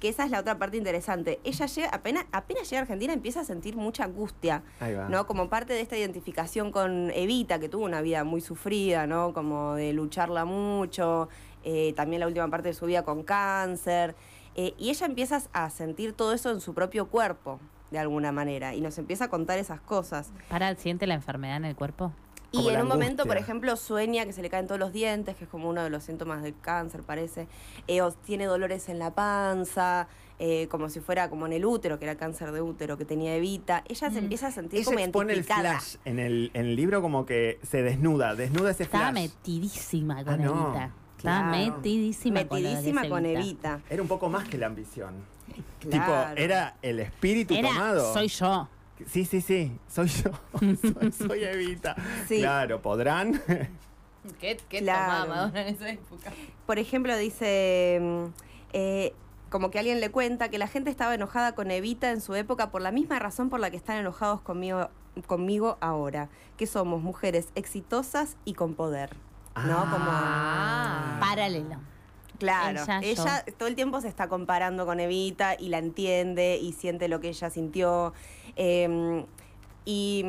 Que 0.00 0.08
esa 0.08 0.24
es 0.24 0.30
la 0.30 0.40
otra 0.40 0.58
parte 0.58 0.78
interesante. 0.78 1.40
Ella 1.44 1.66
llega, 1.66 1.90
apenas, 1.90 2.24
apenas 2.32 2.68
llega 2.70 2.80
a 2.80 2.82
Argentina 2.82 3.12
empieza 3.12 3.40
a 3.40 3.44
sentir 3.44 3.76
mucha 3.76 4.04
angustia. 4.04 4.62
¿no? 5.10 5.26
Como 5.26 5.50
parte 5.50 5.74
de 5.74 5.82
esta 5.82 5.96
identificación 5.96 6.72
con 6.72 7.10
Evita, 7.10 7.60
que 7.60 7.68
tuvo 7.68 7.84
una 7.84 8.00
vida 8.00 8.24
muy 8.24 8.40
sufrida, 8.40 9.06
¿no? 9.06 9.34
Como 9.34 9.74
de 9.74 9.92
lucharla 9.92 10.46
mucho, 10.46 11.28
eh, 11.64 11.92
también 11.94 12.20
la 12.20 12.26
última 12.26 12.48
parte 12.48 12.68
de 12.68 12.74
su 12.74 12.86
vida 12.86 13.04
con 13.04 13.22
cáncer. 13.22 14.14
Eh, 14.54 14.74
y 14.78 14.90
ella 14.90 15.06
empieza 15.06 15.42
a 15.52 15.70
sentir 15.70 16.12
todo 16.12 16.32
eso 16.32 16.50
en 16.50 16.60
su 16.60 16.74
propio 16.74 17.08
cuerpo, 17.08 17.60
de 17.90 17.98
alguna 17.98 18.32
manera, 18.32 18.74
y 18.74 18.80
nos 18.80 18.98
empieza 18.98 19.24
a 19.24 19.28
contar 19.28 19.58
esas 19.58 19.80
cosas. 19.80 20.30
¿Para 20.48 20.74
siente 20.76 21.06
la 21.06 21.14
enfermedad 21.14 21.56
en 21.56 21.64
el 21.64 21.74
cuerpo? 21.76 22.12
Y 22.52 22.68
en 22.68 22.80
un 22.82 22.88
momento, 22.88 23.26
por 23.26 23.36
ejemplo, 23.36 23.76
sueña 23.76 24.24
que 24.24 24.32
se 24.32 24.42
le 24.42 24.50
caen 24.50 24.66
todos 24.66 24.80
los 24.80 24.92
dientes, 24.92 25.36
que 25.36 25.44
es 25.44 25.50
como 25.50 25.68
uno 25.68 25.84
de 25.84 25.90
los 25.90 26.02
síntomas 26.02 26.42
del 26.42 26.58
cáncer, 26.60 27.02
parece. 27.02 27.46
Eh, 27.86 28.02
o 28.02 28.10
tiene 28.10 28.46
dolores 28.46 28.88
en 28.88 28.98
la 28.98 29.14
panza, 29.14 30.08
eh, 30.40 30.66
como 30.68 30.88
si 30.88 30.98
fuera 30.98 31.30
como 31.30 31.46
en 31.46 31.52
el 31.52 31.64
útero, 31.64 32.00
que 32.00 32.06
era 32.06 32.16
cáncer 32.16 32.50
de 32.50 32.60
útero 32.60 32.98
que 32.98 33.04
tenía 33.04 33.36
Evita. 33.36 33.84
Ella 33.88 34.10
se 34.10 34.18
empieza 34.18 34.48
a 34.48 34.50
sentir 34.50 34.80
Ella 34.80 34.84
como 34.86 34.98
expone 34.98 35.32
el 35.32 35.38
identificada. 35.38 35.78
flash 35.78 35.96
en 36.04 36.18
el, 36.18 36.50
en 36.54 36.66
el 36.66 36.74
libro 36.74 37.00
como 37.02 37.24
que 37.24 37.60
se 37.62 37.82
desnuda, 37.82 38.34
desnuda 38.34 38.72
ese 38.72 38.82
Estaba 38.82 39.10
flash. 39.12 39.22
metidísima 39.22 40.24
con 40.24 40.34
Ah, 40.34 40.36
no. 40.36 40.92
Estaba 41.20 41.50
Claro. 41.52 41.76
metidísima, 41.76 42.40
Metidísima 42.40 43.08
con 43.08 43.26
Evita. 43.26 43.40
Evita. 43.74 43.80
Era 43.90 44.02
un 44.02 44.08
poco 44.08 44.28
más 44.30 44.48
que 44.48 44.56
la 44.58 44.66
ambición. 44.66 45.14
Claro. 45.80 45.90
Tipo, 46.32 46.40
era 46.42 46.76
el 46.80 47.00
espíritu 47.00 47.54
Era, 47.54 47.68
tomado. 47.68 48.12
soy 48.14 48.28
yo. 48.28 48.68
Sí, 49.06 49.24
sí, 49.24 49.40
sí, 49.40 49.72
soy 49.88 50.08
yo. 50.08 50.30
soy, 51.00 51.12
soy 51.12 51.44
Evita. 51.44 51.94
Sí. 52.26 52.38
Claro, 52.38 52.80
podrán. 52.82 53.40
¿Qué, 54.40 54.58
qué 54.68 54.80
Claro. 54.80 55.24
tomaba 55.24 55.26
Madonna 55.26 55.62
en 55.68 55.74
esa 55.74 55.90
época? 55.90 56.32
Por 56.66 56.78
ejemplo, 56.78 57.16
dice, 57.16 57.98
mm, 58.00 58.24
eh, 58.72 59.12
como 59.50 59.70
que 59.70 59.78
alguien 59.78 60.00
le 60.00 60.10
cuenta 60.10 60.48
que 60.50 60.58
la 60.58 60.68
gente 60.68 60.90
estaba 60.90 61.14
enojada 61.14 61.54
con 61.54 61.70
Evita 61.70 62.10
en 62.10 62.20
su 62.20 62.34
época 62.34 62.70
por 62.70 62.80
la 62.82 62.92
misma 62.92 63.18
razón 63.18 63.50
por 63.50 63.60
la 63.60 63.70
que 63.70 63.76
están 63.76 63.96
enojados 63.96 64.40
conmigo, 64.42 64.88
conmigo 65.26 65.76
ahora, 65.80 66.28
que 66.56 66.66
somos 66.66 67.02
mujeres 67.02 67.48
exitosas 67.54 68.36
y 68.44 68.52
con 68.54 68.74
poder. 68.74 69.10
¿No? 69.66 69.84
Ah. 69.86 71.16
Paralelo. 71.20 71.68
Como, 71.68 71.82
claro, 72.38 72.80
Ella, 73.02 73.44
todo 73.58 73.68
el 73.68 73.74
tiempo 73.74 74.00
se 74.00 74.08
está 74.08 74.28
comparando 74.28 74.86
con 74.86 75.00
Evita 75.00 75.54
y 75.58 75.68
la 75.68 75.78
entiende 75.78 76.58
y 76.60 76.72
siente 76.72 77.08
lo 77.08 77.20
que 77.20 77.28
ella 77.28 77.50
sintió. 77.50 78.14
Eh, 78.56 79.24
y, 79.84 80.24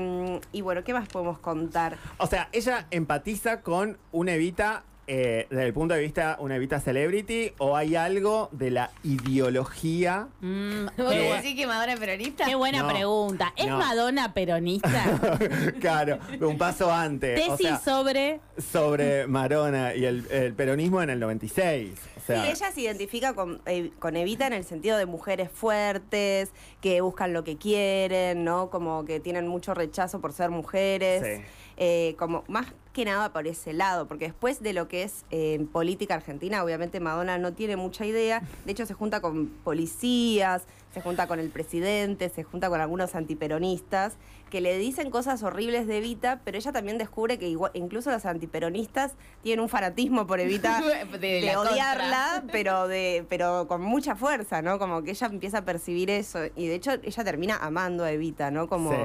y 0.52 0.62
bueno, 0.62 0.84
¿qué 0.84 0.94
más 0.94 1.08
podemos 1.08 1.40
contar? 1.40 1.98
O 2.18 2.28
sea, 2.28 2.50
ella 2.52 2.88
empatiza 2.92 3.62
con 3.62 3.98
una 4.12 4.34
Evita 4.34 4.84
eh, 5.14 5.46
desde 5.50 5.66
el 5.66 5.74
punto 5.74 5.94
de 5.94 6.00
vista 6.00 6.38
una 6.40 6.56
Evita 6.56 6.80
celebrity 6.80 7.52
o 7.58 7.76
hay 7.76 7.98
algo 7.98 8.48
de 8.54 8.72
la 8.72 8.92
ideología? 9.04 10.30
Mm, 10.40 10.86
¿Vos 10.98 11.12
qué, 11.12 11.34
decís 11.34 11.56
que 11.56 11.68
Madonna 11.68 11.94
es 11.94 12.00
peronista? 12.00 12.46
qué 12.46 12.56
buena 12.56 12.84
No, 12.84 12.88
pregunta. 12.88 13.54
¿Es 13.58 13.68
no. 13.68 13.78
Madonna 13.78 14.34
peronista? 14.34 15.20
claro, 15.82 16.18
un 16.40 16.58
paso 16.58 16.90
antes. 16.94 17.38
o 17.50 17.58
Tesis 17.58 17.68
sea, 17.68 17.80
sobre. 17.80 18.40
sobre 18.72 19.28
Marona 19.28 19.94
y 19.96 20.06
el, 20.06 20.26
el 20.32 20.54
peronismo 20.54 21.02
en 21.02 21.10
el 21.10 21.20
96. 21.20 21.94
O 22.16 22.20
sea, 22.26 22.44
Sí, 22.46 22.50
ella 22.52 22.72
se 22.72 22.80
identifica 22.82 23.34
con, 23.34 23.62
eh, 23.66 23.92
con 24.00 24.16
Evita 24.16 24.48
en 24.48 24.54
el 24.54 24.64
sentido 24.64 24.98
de 24.98 25.06
mujeres 25.08 25.50
fuertes, 25.54 26.52
que 26.80 27.02
buscan 27.02 27.34
lo 27.34 27.44
que 27.44 27.58
quieren, 27.58 28.46
¿no? 28.46 28.70
Como 28.70 29.04
que 29.04 29.20
tienen 29.20 29.46
mucho 29.46 29.74
rechazo 29.74 30.22
por 30.22 30.32
ser 30.32 30.52
mujeres. 30.52 31.40
Sí. 31.40 31.44
Eh, 31.78 32.16
como 32.18 32.44
más 32.48 32.68
que 32.94 33.06
nada 33.06 33.32
por 33.32 33.48
ese 33.48 33.72
lado, 33.74 34.08
porque 34.08 34.26
después 34.26 34.62
de 34.62 34.74
lo 34.74 34.88
que 34.90 35.04
es 35.04 35.24
eh, 35.32 35.66
política 35.72 36.16
argentina, 36.16 36.64
obviamente 36.64 37.00
Madonna 37.00 37.38
no 37.38 37.54
tiene 37.54 37.78
mucha 37.78 38.06
idea. 38.06 38.42
De 38.66 38.72
hecho, 38.74 38.86
se 38.86 38.94
junta 38.94 39.22
con 39.22 39.48
policías, 39.48 40.64
se 40.94 41.02
junta 41.02 41.26
con 41.28 41.40
el 41.40 41.50
presidente, 41.50 42.28
se 42.30 42.44
junta 42.44 42.70
con 42.70 42.82
algunos 42.82 43.16
antiperonistas 43.16 44.16
que 44.50 44.60
le 44.60 44.78
dicen 44.78 45.10
cosas 45.10 45.42
horribles 45.44 45.88
de 45.88 46.00
Evita, 46.00 46.42
pero 46.44 46.58
ella 46.58 46.74
también 46.74 46.98
descubre 46.98 47.40
que 47.40 47.48
igual- 47.48 47.72
incluso 47.74 48.12
los 48.12 48.26
antiperonistas 48.26 49.14
tienen 49.42 49.62
un 49.62 49.70
fanatismo 49.70 50.28
por 50.28 50.42
Evita 50.42 50.82
De 50.82 51.18
de, 51.20 51.42
la 51.44 51.62
odiarla, 51.62 52.44
pero 52.52 52.90
de 52.90 53.26
pero 53.30 53.68
con 53.70 53.82
mucha 53.82 54.16
fuerza, 54.18 54.62
¿no? 54.62 54.78
Como 54.80 55.04
que 55.04 55.12
ella 55.12 55.28
empieza 55.28 55.60
a 55.60 55.66
percibir 55.66 56.10
eso 56.10 56.40
y 56.58 56.68
de 56.68 56.76
hecho 56.76 56.92
ella 57.02 57.24
termina 57.24 57.56
amando 57.56 58.04
a 58.04 58.12
Evita, 58.12 58.52
¿no? 58.52 58.68
Como 58.68 58.92
Sí. 58.92 58.98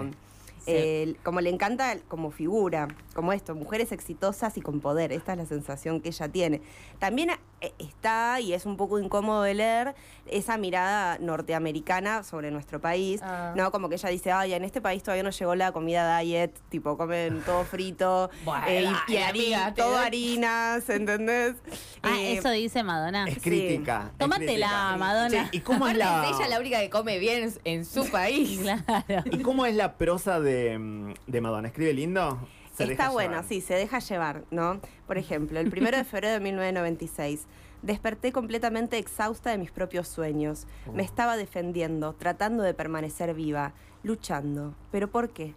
Eh, 0.66 1.14
como 1.23 1.40
le 1.40 1.50
encanta 1.50 1.96
como 2.08 2.30
figura, 2.30 2.88
como 3.14 3.32
esto, 3.32 3.54
mujeres 3.54 3.92
exitosas 3.92 4.56
y 4.56 4.61
con 4.61 4.80
poder. 4.80 5.12
Esta 5.12 5.32
es 5.32 5.38
la 5.38 5.46
sensación 5.46 6.00
que 6.00 6.08
ella 6.08 6.28
tiene. 6.28 6.61
También 6.99 7.30
está, 7.78 8.40
y 8.40 8.52
es 8.52 8.66
un 8.66 8.76
poco 8.76 8.98
incómodo 8.98 9.42
de 9.42 9.54
leer, 9.54 9.94
esa 10.26 10.56
mirada 10.56 11.18
norteamericana 11.20 12.22
sobre 12.25 12.50
nuestro 12.50 12.80
país, 12.80 13.20
Ah. 13.22 13.52
¿no? 13.56 13.70
Como 13.70 13.88
que 13.88 13.94
ella 13.94 14.08
dice, 14.08 14.32
ay, 14.32 14.52
en 14.54 14.64
este 14.64 14.80
país 14.80 15.02
todavía 15.02 15.22
no 15.22 15.30
llegó 15.30 15.54
la 15.54 15.72
comida 15.72 16.18
diet, 16.18 16.52
tipo, 16.68 16.96
comen 16.96 17.42
todo 17.42 17.64
frito, 17.64 18.30
Bueno, 18.44 18.66
eh, 18.66 18.82
y, 19.08 19.12
y 19.12 19.14
dale, 19.16 19.25
hari- 19.25 19.30
amiga, 19.54 19.75
te 19.75 19.82
todo 19.82 19.92
doy- 19.92 20.04
harinas, 20.06 20.88
¿entendés? 20.90 21.54
Ah, 22.02 22.16
Eh, 22.18 22.38
eso 22.38 22.50
dice 22.50 22.82
Madonna. 22.82 23.26
es 23.26 23.34
sí. 23.34 23.40
crítica. 23.40 24.10
es 24.12 24.18
Tómatela. 24.18 24.96
Madonna. 24.98 25.44
Sí, 25.50 25.58
¿Y 25.58 25.60
cómo 25.60 25.86
es 25.88 25.96
la, 25.96 26.28
es 26.28 26.36
ella 26.38 26.48
la 26.48 26.60
única 26.60 26.80
que 26.80 26.90
come 26.90 27.18
bien 27.18 27.52
en- 27.64 27.84
su 27.84 28.08
país. 28.10 28.60
Claro. 29.06 29.25
¿Y 29.30 29.38
cómo 29.42 29.64
es 29.66 29.75
la 29.75 29.96
prosa 29.96 30.40
de, 30.40 30.78
mm, 30.78 31.14
de 31.26 31.40
Madonna? 31.40 31.68
¿Escribe 31.68 31.92
lindo? 31.94 32.38
Está 32.85 33.11
buena, 33.11 33.37
llevar. 33.37 33.49
sí, 33.49 33.61
se 33.61 33.75
deja 33.75 33.99
llevar, 33.99 34.45
¿no? 34.50 34.80
Por 35.06 35.18
ejemplo, 35.18 35.59
el 35.61 35.71
primero 35.71 35.97
de 35.97 36.04
febrero 36.04 36.35
de 36.35 36.40
1996. 36.40 37.47
Desperté 37.83 38.33
completamente 38.33 38.99
exhausta 38.99 39.50
de 39.50 39.59
mis 39.59 39.71
propios 39.71 40.09
sueños. 40.09 40.66
Me 40.92 41.02
estaba 41.02 41.37
defendiendo, 41.37 42.14
tratando 42.14 42.62
de 42.62 42.75
permanecer 42.75 43.35
viva, 43.35 43.75
luchando. 44.02 44.75
¿Pero 44.90 45.11
por 45.11 45.30
qué? 45.30 45.54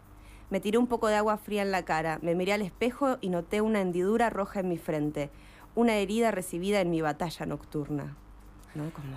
Me 0.49 0.59
tiré 0.59 0.77
un 0.77 0.87
poco 0.87 1.07
de 1.07 1.15
agua 1.15 1.37
fría 1.37 1.61
en 1.61 1.71
la 1.71 1.85
cara, 1.85 2.19
me 2.21 2.35
miré 2.35 2.53
al 2.53 2.61
espejo 2.61 3.17
y 3.21 3.29
noté 3.29 3.61
una 3.61 3.81
hendidura 3.81 4.29
roja 4.29 4.61
en 4.61 4.69
mi 4.69 4.77
frente, 4.77 5.29
una 5.75 5.95
herida 5.95 6.31
recibida 6.31 6.81
en 6.81 6.89
mi 6.89 7.01
batalla 7.01 7.45
nocturna. 7.45 8.17
¿No? 8.75 8.89
Como 8.91 9.07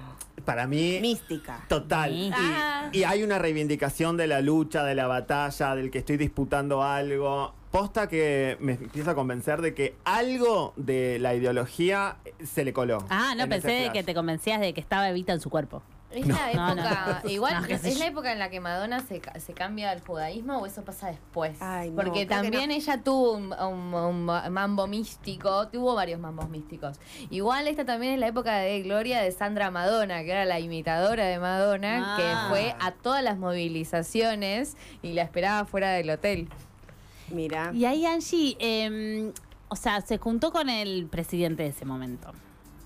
Para 0.44 0.66
mí, 0.66 0.98
mística. 1.00 1.64
total. 1.68 2.12
Y, 2.12 2.30
Ah. 2.34 2.88
y 2.92 3.04
hay 3.04 3.22
una 3.22 3.38
reivindicación 3.38 4.16
de 4.16 4.26
la 4.26 4.40
lucha, 4.40 4.82
de 4.84 4.94
la 4.94 5.06
batalla, 5.06 5.74
del 5.74 5.90
que 5.90 5.98
estoy 5.98 6.16
disputando 6.16 6.82
algo. 6.82 7.54
Posta 7.70 8.08
que 8.08 8.56
me 8.60 8.72
empieza 8.72 9.12
a 9.12 9.14
convencer 9.14 9.62
de 9.62 9.74
que 9.74 9.94
algo 10.04 10.72
de 10.76 11.18
la 11.18 11.34
ideología 11.34 12.16
se 12.44 12.64
le 12.64 12.72
coló. 12.72 12.98
Ah, 13.08 13.34
no, 13.36 13.44
en 13.44 13.50
pensé 13.50 13.90
que 13.92 14.02
te 14.02 14.14
convencías 14.14 14.60
de 14.60 14.74
que 14.74 14.80
estaba 14.80 15.08
Evita 15.08 15.32
en 15.32 15.40
su 15.40 15.48
cuerpo. 15.48 15.82
Es 16.14 16.26
la 16.26 16.50
época, 16.52 17.20
no. 17.24 17.30
igual 17.30 17.54
No, 17.62 17.66
es 17.66 17.98
la 17.98 18.06
época 18.06 18.32
en 18.32 18.38
la 18.38 18.50
que 18.50 18.60
Madonna 18.60 19.00
se, 19.00 19.22
se 19.40 19.52
cambia 19.54 19.90
al 19.90 20.00
judaísmo 20.00 20.58
o 20.58 20.66
eso 20.66 20.82
pasa 20.84 21.08
después. 21.08 21.56
Ay, 21.60 21.90
no, 21.90 21.96
Porque 21.96 22.26
también 22.26 22.68
no. 22.68 22.74
ella 22.74 23.02
tuvo 23.02 23.32
un, 23.32 23.52
un- 23.52 23.94
un 23.94 24.24
mambo 24.52 24.86
místico, 24.86 25.68
tuvo 25.68 25.94
varios 25.94 26.20
mambos 26.20 26.48
místicos. 26.48 26.98
Igual 27.30 27.66
esta 27.68 27.84
también 27.84 28.14
es 28.14 28.18
la 28.20 28.26
época 28.28 28.56
de 28.58 28.82
gloria 28.82 29.20
de 29.22 29.32
Sandra 29.32 29.70
Madonna, 29.70 30.22
que 30.22 30.30
era 30.30 30.44
la 30.44 30.60
imitadora 30.60 31.24
de 31.26 31.38
Madonna, 31.38 32.14
Ah. 32.14 32.16
que 32.16 32.48
fue 32.50 32.74
a 32.80 32.92
todas 32.92 33.22
las 33.22 33.38
movilizaciones 33.38 34.76
y 35.02 35.12
la 35.12 35.22
esperaba 35.22 35.64
fuera 35.64 35.90
del 35.92 36.10
hotel. 36.10 36.48
Mira. 37.30 37.70
Y 37.72 37.84
ahí 37.84 38.04
Angie, 38.06 38.56
eh, 38.60 39.32
o 39.68 39.76
sea, 39.76 40.00
se 40.02 40.18
juntó 40.18 40.52
con 40.52 40.68
el 40.68 41.06
presidente 41.06 41.62
de 41.62 41.70
ese 41.70 41.84
momento, 41.84 42.32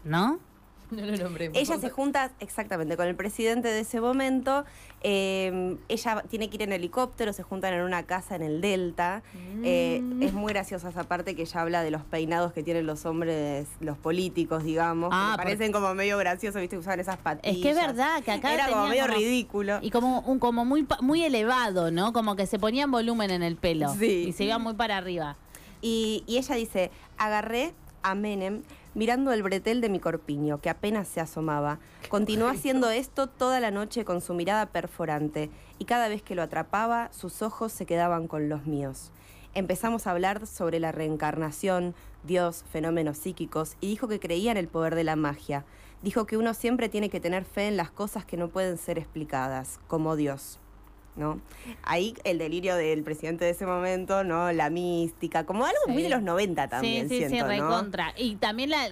¿no? 0.05 0.39
No 0.91 1.05
lo 1.05 1.17
nombremos. 1.17 1.57
Ella 1.59 1.79
se 1.79 1.91
junta 1.91 2.31
exactamente 2.41 2.97
con 2.97 3.07
el 3.07 3.17
presidente 3.17 3.69
de 3.69 3.81
ese 3.81 4.01
momento. 4.01 4.65
eh, 5.03 5.77
ella 5.89 6.25
tiene 6.29 6.49
que 6.49 6.57
ir 6.57 6.63
en 6.63 6.73
helicóptero, 6.73 7.33
se 7.33 7.43
juntan 7.45 7.75
en 7.75 7.83
una 7.83 8.03
casa 8.05 8.35
en 8.35 8.43
el 8.43 8.61
Delta. 8.61 9.23
Eh, 9.63 10.01
Mm. 10.03 10.23
es 10.23 10.33
muy 10.33 10.53
graciosa 10.53 10.89
esa 10.89 11.05
parte 11.05 11.37
que 11.37 11.43
ella 11.43 11.61
habla 11.61 11.83
de 11.83 11.91
los 11.93 12.03
peinados 12.03 12.53
que 12.53 12.63
tienen 12.65 12.87
los 12.87 13.05
hombres, 13.07 13.69
los 13.81 13.97
políticos, 13.99 14.65
digamos. 14.65 15.11
que 15.11 15.17
Ah, 15.17 15.33
porque- 15.37 15.45
parecen 15.53 15.73
como 15.73 15.95
medio 15.95 16.19
graciosos, 16.19 16.61
¿viste? 16.61 16.77
que 16.77 16.81
Usaban 16.81 16.99
esas 17.01 17.19
patillas. 17.19 17.57
Es 17.57 17.63
que 17.63 17.71
es 17.71 17.77
verdad 17.77 18.23
que 18.25 18.33
acá 18.33 18.53
Era 18.55 18.69
como 18.69 18.87
medio 18.89 19.05
como- 19.07 19.15
ridículo. 19.17 19.79
Y 19.83 19.91
como 19.91 20.21
un 20.21 20.39
como 20.39 20.65
muy 20.65 20.87
muy 21.01 21.23
elevado, 21.23 21.91
¿no? 21.91 22.13
Como 22.13 22.35
que 22.37 22.47
se 22.47 22.59
ponían 22.59 22.91
volumen 22.91 23.31
en 23.31 23.43
el 23.43 23.57
pelo 23.57 23.95
Sí. 23.99 24.27
y 24.29 24.33
se 24.33 24.45
iba 24.45 24.59
muy 24.59 24.75
para 24.75 24.97
arriba. 24.97 25.37
Y, 25.83 26.25
y 26.27 26.39
ella 26.39 26.55
dice, 26.57 26.91
agarré 27.19 27.75
a 28.03 28.15
Menem 28.15 28.63
mirando 28.97 29.35
el 29.35 29.43
bretel 29.43 29.83
de 29.83 29.91
mi 29.91 30.01
corpiño, 30.01 30.63
que 30.63 30.71
apenas 30.71 31.07
se 31.07 31.21
asomaba. 31.21 31.79
Continuó 32.09 32.49
haciendo 32.49 32.89
esto 32.89 33.29
toda 33.29 33.61
la 33.61 33.71
noche 33.71 34.07
con 34.07 34.23
su 34.23 34.33
mirada 34.33 34.67
perforante, 34.67 35.51
y 35.79 35.85
cada 35.85 36.09
vez 36.09 36.23
que 36.23 36.35
lo 36.35 36.41
atrapaba, 36.41 37.13
sus 37.13 37.43
ojos 37.43 37.73
se 37.73 37.85
quedaban 37.85 38.27
con 38.27 38.49
los 38.49 38.65
míos. 38.65 39.13
Empezamos 39.53 40.07
a 40.07 40.13
hablar 40.13 40.47
sobre 40.47 40.81
la 40.81 40.93
reencarnación, 40.93 41.95
Dios, 42.25 42.65
fenómenos 42.73 43.19
psíquicos, 43.19 43.77
y 43.83 43.89
dijo 43.89 44.09
que 44.09 44.19
creía 44.19 44.51
en 44.51 44.57
el 44.57 44.67
poder 44.67 44.95
de 44.95 45.05
la 45.05 45.15
magia. 45.15 45.67
Dijo 46.03 46.27
que 46.27 46.39
uno 46.39 46.55
siempre 46.55 46.89
tiene 46.89 47.11
que 47.11 47.21
tener 47.21 47.45
fe 47.45 47.69
en 47.69 47.77
las 47.77 47.91
cosas 47.91 48.25
que 48.25 48.39
no 48.39 48.49
pueden 48.49 48.79
ser 48.79 48.99
explicadas, 48.99 49.79
como 49.89 50.17
Dios. 50.17 50.59
¿No? 51.17 51.41
Ahí 51.83 52.15
el 52.25 52.39
delirio 52.39 52.77
del 52.77 53.03
presidente 53.03 53.45
de 53.45 53.51
ese 53.53 53.67
momento, 53.67 54.23
¿no? 54.25 54.53
La 54.53 54.71
mística, 54.71 55.45
como 55.45 55.65
algo 55.65 55.79
Sí. 55.87 55.93
muy 55.93 56.03
de 56.03 56.09
los 56.11 56.23
90 56.23 56.69
también, 56.69 57.09
sí, 57.09 57.23
sí, 57.23 57.29
siento, 57.29 57.51
sí, 57.51 57.59
¿no? 57.59 57.69
recontra. 57.69 58.13
Y 58.17 58.37
también 58.37 58.71
la, 58.71 58.89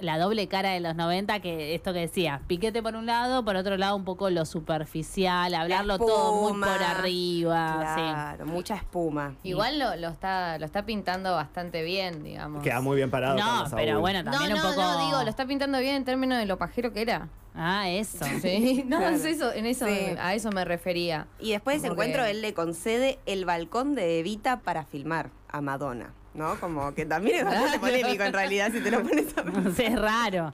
la 0.00 0.18
doble 0.18 0.48
cara 0.48 0.70
de 0.70 0.80
los 0.80 0.94
90, 0.96 1.40
que 1.40 1.74
esto 1.74 1.92
que 1.92 2.00
decía, 2.00 2.40
piquete 2.48 2.82
por 2.82 2.96
un 2.96 3.06
lado, 3.06 3.44
por 3.44 3.56
otro 3.56 3.76
lado 3.76 3.94
un 3.96 4.04
poco 4.04 4.28
lo 4.30 4.44
superficial, 4.44 5.54
hablarlo 5.54 5.98
todo 5.98 6.50
muy 6.50 6.60
por 6.60 6.82
arriba. 6.82 7.94
sí. 7.94 8.00
Claro, 8.02 8.46
mucha 8.46 8.74
espuma. 8.76 9.34
Igual 9.42 9.78
lo, 9.78 9.96
lo 9.96 10.08
está 10.08 10.58
lo 10.58 10.66
está 10.66 10.84
pintando 10.84 11.32
bastante 11.34 11.82
bien, 11.82 12.22
digamos. 12.24 12.62
Queda 12.62 12.80
muy 12.80 12.96
bien 12.96 13.10
parado. 13.10 13.36
No, 13.36 13.64
pero 13.74 14.00
bueno, 14.00 14.22
No, 14.22 14.30
también 14.32 14.50
no, 14.52 14.56
un 14.56 14.62
poco. 14.74 14.82
no, 14.82 15.06
digo, 15.06 15.22
lo 15.22 15.30
está 15.30 15.46
pintando 15.46 15.78
bien 15.78 15.94
en 15.96 16.04
términos 16.04 16.38
de 16.38 16.46
lo 16.46 16.58
pajero 16.58 16.92
que 16.92 17.02
era. 17.02 17.28
Ah, 17.54 17.88
eso. 17.88 18.24
Sí, 18.42 18.84
no, 18.86 18.98
Claro. 18.98 19.16
es 19.16 19.24
eso, 19.24 19.52
en 19.52 19.66
eso, 19.66 19.86
Sí. 19.86 19.92
a 20.18 20.34
eso 20.34 20.50
me 20.50 20.64
refería. 20.64 21.28
Y 21.38 21.52
después 21.52 21.74
de 21.74 21.78
ese 21.78 21.86
que- 21.88 21.92
encuentro 21.92 22.24
él 22.24 22.42
le 22.42 22.52
concede 22.54 23.18
el 23.26 23.44
balcón 23.44 23.94
de 23.94 24.18
Evita 24.18 24.60
para 24.60 24.84
filmar 24.84 25.30
a 25.48 25.60
Madonna, 25.60 26.12
¿no? 26.34 26.58
Como 26.60 26.92
que 26.94 27.06
también 27.06 27.38
es 27.38 27.44
bastante 27.44 27.78
polémico 27.80 28.24
en 28.24 28.32
realidad 28.32 28.70
si 28.72 28.80
te 28.80 28.90
lo 28.90 29.02
pones 29.02 29.36
a 29.38 29.42
ver. 29.42 29.68
O 29.68 29.72
sea, 29.72 29.88
es 29.88 29.98
raro. 29.98 30.52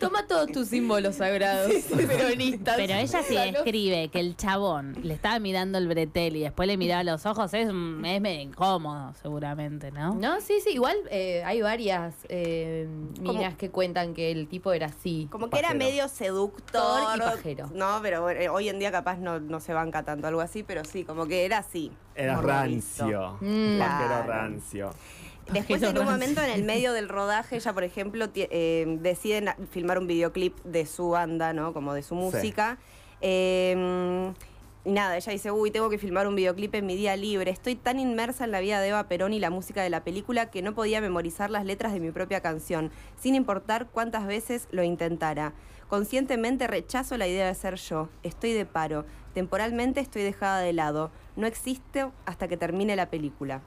Toma 0.00 0.26
todos 0.26 0.50
tus 0.50 0.68
símbolos 0.68 1.16
sagrados 1.16 1.70
peronistas. 1.94 2.76
Pero 2.76 2.94
ella 2.94 3.22
sí 3.22 3.34
Úsalos. 3.34 3.56
escribe 3.56 4.08
que 4.08 4.20
el 4.20 4.36
chabón 4.36 4.96
le 5.02 5.14
estaba 5.14 5.38
mirando 5.38 5.78
el 5.78 5.86
bretel 5.88 6.36
y 6.36 6.40
después 6.40 6.66
le 6.66 6.76
miraba 6.76 7.04
los 7.04 7.26
ojos, 7.26 7.52
es, 7.54 7.68
es 7.68 7.72
medio 7.72 8.40
incómodo, 8.40 9.14
seguramente, 9.20 9.90
¿no? 9.90 10.14
No, 10.14 10.40
sí, 10.40 10.54
sí, 10.62 10.70
igual 10.70 10.96
eh, 11.10 11.42
hay 11.44 11.60
varias 11.62 12.14
eh, 12.28 12.88
minas 13.20 13.54
que 13.56 13.70
cuentan 13.70 14.14
que 14.14 14.30
el 14.30 14.48
tipo 14.48 14.72
era 14.72 14.86
así. 14.86 15.28
Como 15.30 15.50
que 15.50 15.58
era 15.58 15.74
medio 15.74 16.08
seductor. 16.08 17.16
Y 17.16 17.18
pajero. 17.20 17.70
No, 17.74 17.98
pero 18.02 18.30
eh, 18.30 18.48
hoy 18.48 18.68
en 18.68 18.78
día 18.78 18.90
capaz 18.90 19.18
no, 19.18 19.40
no 19.40 19.60
se 19.60 19.74
banca 19.74 20.02
tanto 20.02 20.26
algo 20.26 20.40
así, 20.40 20.62
pero 20.62 20.84
sí, 20.84 21.04
como 21.04 21.26
que 21.26 21.44
era 21.44 21.58
así. 21.58 21.92
Era 22.14 22.40
rancio. 22.40 23.36
Mm. 23.40 23.78
Pajero 23.78 24.06
Claro. 24.24 24.85
Después, 25.52 25.82
en 25.82 25.96
un 25.96 26.04
momento, 26.04 26.42
en 26.42 26.50
el 26.50 26.64
medio 26.64 26.92
del 26.92 27.08
rodaje, 27.08 27.56
ella, 27.56 27.72
por 27.72 27.84
ejemplo, 27.84 28.26
eh, 28.34 28.98
deciden 29.00 29.50
filmar 29.70 29.98
un 29.98 30.06
videoclip 30.06 30.56
de 30.64 30.86
su 30.86 31.10
banda, 31.10 31.52
¿no? 31.52 31.72
Como 31.72 31.94
de 31.94 32.02
su 32.02 32.14
música. 32.14 32.78
Eh, 33.20 34.32
y 34.86 34.92
nada, 34.92 35.16
ella 35.16 35.32
dice, 35.32 35.50
uy, 35.50 35.72
tengo 35.72 35.90
que 35.90 35.98
filmar 35.98 36.28
un 36.28 36.36
videoclip 36.36 36.72
en 36.76 36.86
mi 36.86 36.94
día 36.94 37.16
libre. 37.16 37.50
Estoy 37.50 37.74
tan 37.74 37.98
inmersa 37.98 38.44
en 38.44 38.52
la 38.52 38.60
vida 38.60 38.80
de 38.80 38.90
Eva 38.90 39.08
Perón 39.08 39.32
y 39.32 39.40
la 39.40 39.50
música 39.50 39.82
de 39.82 39.90
la 39.90 40.04
película 40.04 40.48
que 40.48 40.62
no 40.62 40.76
podía 40.76 41.00
memorizar 41.00 41.50
las 41.50 41.64
letras 41.64 41.92
de 41.92 41.98
mi 41.98 42.12
propia 42.12 42.40
canción, 42.40 42.92
sin 43.20 43.34
importar 43.34 43.88
cuántas 43.88 44.28
veces 44.28 44.68
lo 44.70 44.84
intentara. 44.84 45.54
Conscientemente 45.88 46.68
rechazo 46.68 47.16
la 47.16 47.26
idea 47.26 47.48
de 47.48 47.54
ser 47.56 47.74
yo. 47.74 48.10
Estoy 48.22 48.52
de 48.52 48.64
paro. 48.64 49.04
Temporalmente 49.34 49.98
estoy 49.98 50.22
dejada 50.22 50.60
de 50.60 50.72
lado. 50.72 51.10
No 51.34 51.48
existo 51.48 52.12
hasta 52.24 52.46
que 52.46 52.56
termine 52.56 52.94
la 52.94 53.10
película. 53.10 53.62